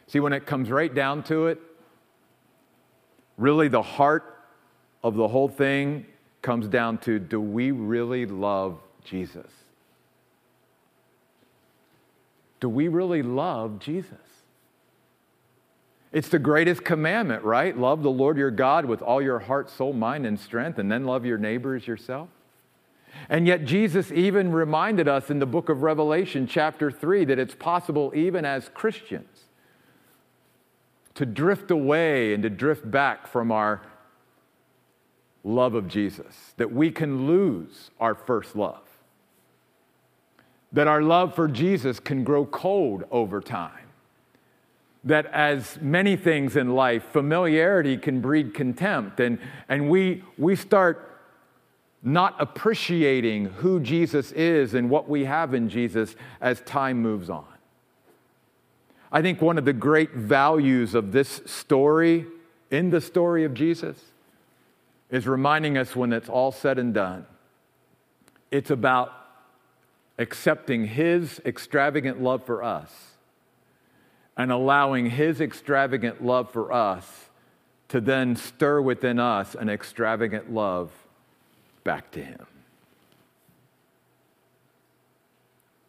See, 0.06 0.20
when 0.20 0.34
it 0.34 0.44
comes 0.44 0.70
right 0.70 0.94
down 0.94 1.22
to 1.24 1.46
it, 1.46 1.62
really 3.36 3.68
the 3.68 3.82
heart 3.82 4.36
of 5.02 5.14
the 5.14 5.28
whole 5.28 5.48
thing 5.48 6.06
comes 6.42 6.68
down 6.68 6.98
to 6.98 7.18
do 7.18 7.40
we 7.40 7.70
really 7.70 8.26
love 8.26 8.78
Jesus? 9.04 9.50
Do 12.60 12.68
we 12.68 12.88
really 12.88 13.22
love 13.22 13.78
Jesus? 13.78 14.14
It's 16.12 16.28
the 16.28 16.38
greatest 16.38 16.84
commandment, 16.84 17.42
right? 17.42 17.76
Love 17.76 18.02
the 18.02 18.10
Lord 18.10 18.38
your 18.38 18.50
God 18.50 18.86
with 18.86 19.02
all 19.02 19.20
your 19.20 19.38
heart, 19.38 19.68
soul, 19.68 19.92
mind, 19.92 20.24
and 20.24 20.38
strength, 20.38 20.78
and 20.78 20.90
then 20.90 21.04
love 21.04 21.26
your 21.26 21.36
neighbors 21.36 21.86
yourself. 21.86 22.28
And 23.28 23.46
yet, 23.46 23.64
Jesus 23.64 24.12
even 24.12 24.52
reminded 24.52 25.08
us 25.08 25.30
in 25.30 25.38
the 25.38 25.46
book 25.46 25.68
of 25.68 25.82
Revelation, 25.82 26.46
chapter 26.46 26.90
3, 26.90 27.24
that 27.26 27.38
it's 27.38 27.54
possible, 27.54 28.12
even 28.14 28.44
as 28.44 28.70
Christians, 28.72 29.45
to 31.16 31.26
drift 31.26 31.70
away 31.70 32.32
and 32.34 32.42
to 32.42 32.50
drift 32.50 32.88
back 32.90 33.26
from 33.26 33.50
our 33.50 33.82
love 35.42 35.74
of 35.74 35.88
Jesus, 35.88 36.54
that 36.56 36.72
we 36.72 36.90
can 36.90 37.26
lose 37.26 37.90
our 37.98 38.14
first 38.14 38.54
love, 38.54 38.82
that 40.72 40.86
our 40.86 41.02
love 41.02 41.34
for 41.34 41.48
Jesus 41.48 42.00
can 42.00 42.22
grow 42.22 42.44
cold 42.44 43.04
over 43.10 43.40
time, 43.40 43.88
that 45.04 45.26
as 45.26 45.78
many 45.80 46.16
things 46.16 46.56
in 46.56 46.74
life, 46.74 47.04
familiarity 47.12 47.96
can 47.96 48.20
breed 48.20 48.52
contempt, 48.52 49.20
and, 49.20 49.38
and 49.68 49.88
we, 49.88 50.22
we 50.36 50.54
start 50.54 51.20
not 52.02 52.34
appreciating 52.38 53.46
who 53.46 53.80
Jesus 53.80 54.32
is 54.32 54.74
and 54.74 54.90
what 54.90 55.08
we 55.08 55.24
have 55.24 55.54
in 55.54 55.68
Jesus 55.68 56.14
as 56.40 56.60
time 56.62 57.00
moves 57.00 57.30
on. 57.30 57.55
I 59.16 59.22
think 59.22 59.40
one 59.40 59.56
of 59.56 59.64
the 59.64 59.72
great 59.72 60.12
values 60.12 60.94
of 60.94 61.10
this 61.10 61.40
story, 61.46 62.26
in 62.70 62.90
the 62.90 63.00
story 63.00 63.44
of 63.44 63.54
Jesus, 63.54 63.98
is 65.10 65.26
reminding 65.26 65.78
us 65.78 65.96
when 65.96 66.12
it's 66.12 66.28
all 66.28 66.52
said 66.52 66.78
and 66.78 66.92
done, 66.92 67.24
it's 68.50 68.68
about 68.70 69.14
accepting 70.18 70.86
His 70.86 71.40
extravagant 71.46 72.20
love 72.20 72.44
for 72.44 72.62
us 72.62 72.92
and 74.36 74.52
allowing 74.52 75.08
His 75.08 75.40
extravagant 75.40 76.22
love 76.22 76.50
for 76.50 76.70
us 76.70 77.30
to 77.88 78.02
then 78.02 78.36
stir 78.36 78.82
within 78.82 79.18
us 79.18 79.54
an 79.54 79.70
extravagant 79.70 80.52
love 80.52 80.90
back 81.84 82.10
to 82.10 82.22
Him. 82.22 82.44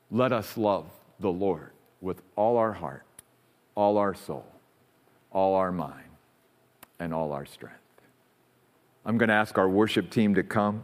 Let 0.09 0.31
us 0.31 0.55
love 0.55 0.85
the 1.19 1.29
Lord 1.29 1.71
with 1.99 2.21
all 2.37 2.55
our 2.55 2.71
heart, 2.71 3.03
all 3.77 3.99
our 3.99 4.15
soul, 4.15 4.43
all 5.31 5.53
our 5.53 5.71
mind, 5.71 6.09
and 6.99 7.13
all 7.13 7.31
our 7.31 7.45
strength. 7.45 7.77
I'm 9.05 9.19
going 9.19 9.29
to 9.29 9.35
ask 9.35 9.55
our 9.59 9.69
worship 9.69 10.09
team 10.09 10.33
to 10.33 10.41
come. 10.41 10.83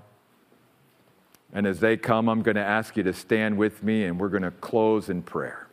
And 1.51 1.65
as 1.65 1.79
they 1.79 1.97
come, 1.97 2.29
I'm 2.29 2.43
going 2.43 2.55
to 2.55 2.63
ask 2.63 2.95
you 2.95 3.01
to 3.01 3.13
stand 3.13 3.57
with 3.57 3.81
me 3.81 4.03
and 4.05 4.19
we're 4.19 4.29
going 4.29 4.43
to 4.43 4.51
close 4.51 5.09
in 5.09 5.23
prayer. 5.23 5.67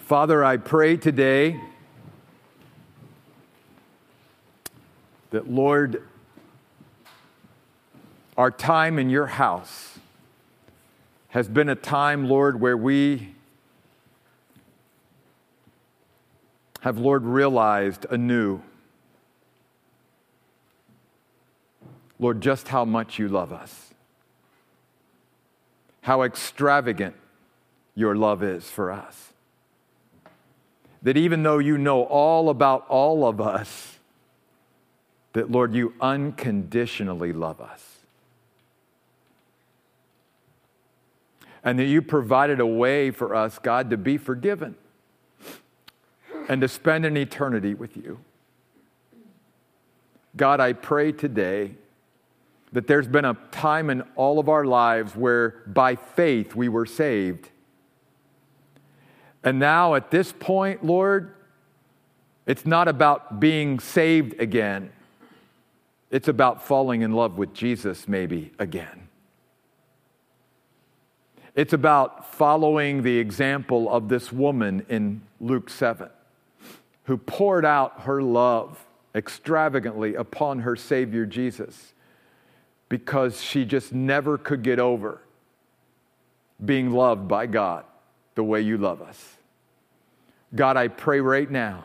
Father, 0.00 0.44
I 0.44 0.56
pray 0.56 0.96
today 0.96 1.60
that, 5.30 5.48
Lord, 5.48 6.02
our 8.36 8.50
time 8.50 8.98
in 8.98 9.08
your 9.08 9.26
house 9.26 9.93
has 11.34 11.48
been 11.48 11.68
a 11.68 11.74
time, 11.74 12.28
Lord, 12.28 12.60
where 12.60 12.76
we 12.76 13.34
have, 16.82 16.96
Lord, 16.96 17.24
realized 17.24 18.06
anew, 18.08 18.60
Lord, 22.20 22.40
just 22.40 22.68
how 22.68 22.84
much 22.84 23.18
you 23.18 23.26
love 23.26 23.52
us, 23.52 23.92
how 26.02 26.22
extravagant 26.22 27.16
your 27.96 28.14
love 28.14 28.44
is 28.44 28.70
for 28.70 28.92
us. 28.92 29.32
That 31.02 31.16
even 31.16 31.42
though 31.42 31.58
you 31.58 31.76
know 31.78 32.04
all 32.04 32.48
about 32.48 32.86
all 32.88 33.26
of 33.26 33.40
us, 33.40 33.98
that, 35.32 35.50
Lord, 35.50 35.74
you 35.74 35.94
unconditionally 36.00 37.32
love 37.32 37.60
us. 37.60 38.03
And 41.64 41.78
that 41.78 41.86
you 41.86 42.02
provided 42.02 42.60
a 42.60 42.66
way 42.66 43.10
for 43.10 43.34
us, 43.34 43.58
God, 43.58 43.88
to 43.90 43.96
be 43.96 44.18
forgiven 44.18 44.76
and 46.48 46.60
to 46.60 46.68
spend 46.68 47.06
an 47.06 47.16
eternity 47.16 47.74
with 47.74 47.96
you. 47.96 48.20
God, 50.36 50.60
I 50.60 50.74
pray 50.74 51.10
today 51.12 51.74
that 52.72 52.86
there's 52.86 53.06
been 53.06 53.24
a 53.24 53.34
time 53.50 53.88
in 53.88 54.02
all 54.16 54.38
of 54.38 54.48
our 54.48 54.64
lives 54.64 55.14
where 55.14 55.62
by 55.66 55.94
faith 55.94 56.54
we 56.54 56.68
were 56.68 56.84
saved. 56.84 57.48
And 59.44 59.58
now 59.58 59.94
at 59.94 60.10
this 60.10 60.32
point, 60.32 60.84
Lord, 60.84 61.34
it's 62.46 62.66
not 62.66 62.88
about 62.88 63.40
being 63.40 63.78
saved 63.78 64.40
again. 64.40 64.90
It's 66.10 66.28
about 66.28 66.66
falling 66.66 67.02
in 67.02 67.12
love 67.12 67.38
with 67.38 67.54
Jesus, 67.54 68.06
maybe 68.08 68.52
again. 68.58 69.03
It's 71.54 71.72
about 71.72 72.34
following 72.34 73.02
the 73.02 73.16
example 73.18 73.88
of 73.88 74.08
this 74.08 74.32
woman 74.32 74.84
in 74.88 75.22
Luke 75.40 75.70
7 75.70 76.10
who 77.04 77.16
poured 77.16 77.64
out 77.64 78.02
her 78.02 78.20
love 78.22 78.84
extravagantly 79.14 80.16
upon 80.16 80.60
her 80.60 80.74
Savior 80.74 81.26
Jesus 81.26 81.92
because 82.88 83.40
she 83.40 83.64
just 83.64 83.92
never 83.92 84.36
could 84.36 84.62
get 84.62 84.80
over 84.80 85.20
being 86.64 86.90
loved 86.90 87.28
by 87.28 87.46
God 87.46 87.84
the 88.34 88.42
way 88.42 88.60
you 88.60 88.76
love 88.76 89.00
us. 89.00 89.36
God, 90.54 90.76
I 90.76 90.88
pray 90.88 91.20
right 91.20 91.50
now 91.50 91.84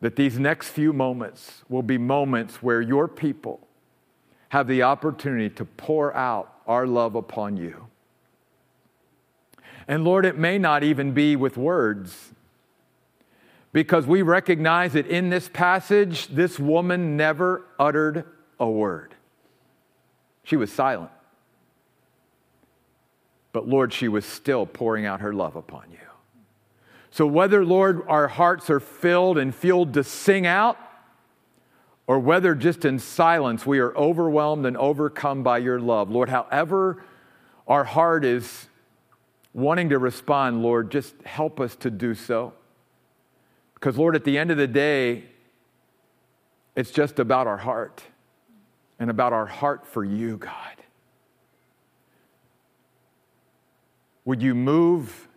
that 0.00 0.16
these 0.16 0.38
next 0.38 0.68
few 0.68 0.92
moments 0.92 1.62
will 1.68 1.82
be 1.82 1.96
moments 1.96 2.62
where 2.62 2.82
your 2.82 3.08
people 3.08 3.66
have 4.50 4.66
the 4.66 4.82
opportunity 4.82 5.48
to 5.50 5.64
pour 5.64 6.14
out 6.14 6.60
our 6.66 6.86
love 6.86 7.14
upon 7.14 7.56
you. 7.56 7.89
And 9.90 10.04
Lord, 10.04 10.24
it 10.24 10.38
may 10.38 10.56
not 10.56 10.84
even 10.84 11.14
be 11.14 11.34
with 11.34 11.56
words, 11.56 12.30
because 13.72 14.06
we 14.06 14.22
recognize 14.22 14.92
that 14.92 15.08
in 15.08 15.30
this 15.30 15.48
passage, 15.48 16.28
this 16.28 16.60
woman 16.60 17.16
never 17.16 17.64
uttered 17.76 18.24
a 18.60 18.70
word. 18.70 19.16
She 20.44 20.54
was 20.54 20.70
silent. 20.70 21.10
But 23.52 23.66
Lord, 23.66 23.92
she 23.92 24.06
was 24.06 24.24
still 24.24 24.64
pouring 24.64 25.06
out 25.06 25.22
her 25.22 25.32
love 25.32 25.56
upon 25.56 25.90
you. 25.90 25.98
So, 27.10 27.26
whether, 27.26 27.64
Lord, 27.64 28.02
our 28.06 28.28
hearts 28.28 28.70
are 28.70 28.78
filled 28.78 29.38
and 29.38 29.52
fueled 29.52 29.94
to 29.94 30.04
sing 30.04 30.46
out, 30.46 30.78
or 32.06 32.20
whether 32.20 32.54
just 32.54 32.84
in 32.84 33.00
silence 33.00 33.66
we 33.66 33.80
are 33.80 33.92
overwhelmed 33.96 34.66
and 34.66 34.76
overcome 34.76 35.42
by 35.42 35.58
your 35.58 35.80
love, 35.80 36.12
Lord, 36.12 36.28
however 36.28 37.02
our 37.66 37.82
heart 37.82 38.24
is 38.24 38.68
wanting 39.52 39.88
to 39.90 39.98
respond, 39.98 40.62
Lord, 40.62 40.90
just 40.90 41.14
help 41.24 41.60
us 41.60 41.76
to 41.76 41.90
do 41.90 42.14
so. 42.14 42.52
Because, 43.74 43.96
Lord, 43.96 44.14
at 44.14 44.24
the 44.24 44.38
end 44.38 44.50
of 44.50 44.56
the 44.56 44.66
day, 44.66 45.24
it's 46.76 46.90
just 46.90 47.18
about 47.18 47.46
our 47.46 47.58
heart 47.58 48.02
and 48.98 49.10
about 49.10 49.32
our 49.32 49.46
heart 49.46 49.86
for 49.86 50.04
you, 50.04 50.36
God. 50.36 50.76
Would 54.24 54.42
you 54.42 54.54
move 54.54 55.28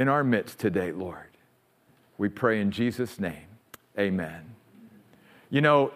in 0.00 0.08
our 0.08 0.24
midst 0.24 0.58
today, 0.58 0.92
Lord. 0.92 1.28
We 2.16 2.30
pray 2.30 2.62
in 2.62 2.70
Jesus' 2.70 3.20
name. 3.20 3.44
Amen. 3.98 4.54
You 5.50 5.60
know, 5.60 5.92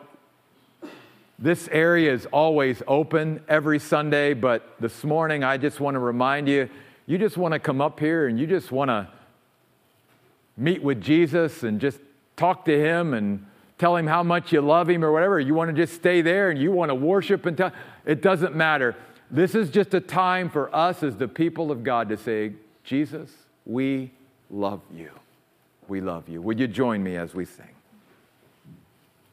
this 1.38 1.68
area 1.68 2.12
is 2.12 2.26
always 2.26 2.82
open 2.86 3.40
every 3.48 3.78
Sunday, 3.78 4.34
but 4.34 4.74
this 4.78 5.04
morning 5.04 5.42
I 5.42 5.56
just 5.56 5.80
want 5.80 5.94
to 5.94 6.00
remind 6.00 6.48
you 6.48 6.68
you 7.06 7.18
just 7.18 7.36
want 7.36 7.52
to 7.52 7.58
come 7.58 7.80
up 7.80 8.00
here 8.00 8.26
and 8.28 8.38
you 8.38 8.46
just 8.46 8.72
want 8.72 8.88
to 8.88 9.08
meet 10.56 10.82
with 10.82 11.00
Jesus 11.00 11.62
and 11.62 11.80
just 11.80 11.98
talk 12.36 12.64
to 12.64 12.78
him 12.78 13.14
and 13.14 13.44
tell 13.78 13.96
him 13.96 14.06
how 14.06 14.22
much 14.22 14.52
you 14.52 14.60
love 14.60 14.88
him 14.88 15.04
or 15.04 15.12
whatever. 15.12 15.38
You 15.40 15.54
want 15.54 15.74
to 15.74 15.76
just 15.76 15.94
stay 15.94 16.22
there 16.22 16.50
and 16.50 16.58
you 16.58 16.72
want 16.72 16.90
to 16.90 16.94
worship 16.94 17.46
and 17.46 17.56
tell. 17.56 17.72
It 18.06 18.22
doesn't 18.22 18.54
matter. 18.54 18.96
This 19.30 19.54
is 19.54 19.70
just 19.70 19.94
a 19.94 20.00
time 20.00 20.48
for 20.48 20.74
us 20.74 21.02
as 21.02 21.16
the 21.16 21.28
people 21.28 21.70
of 21.70 21.82
God 21.82 22.08
to 22.08 22.16
say, 22.16 22.52
Jesus, 22.84 23.32
we 23.66 24.12
love 24.50 24.80
you. 24.92 25.10
We 25.88 26.00
love 26.00 26.28
you. 26.28 26.40
Would 26.40 26.58
you 26.58 26.68
join 26.68 27.02
me 27.02 27.16
as 27.16 27.34
we 27.34 27.44
sing? 27.44 27.73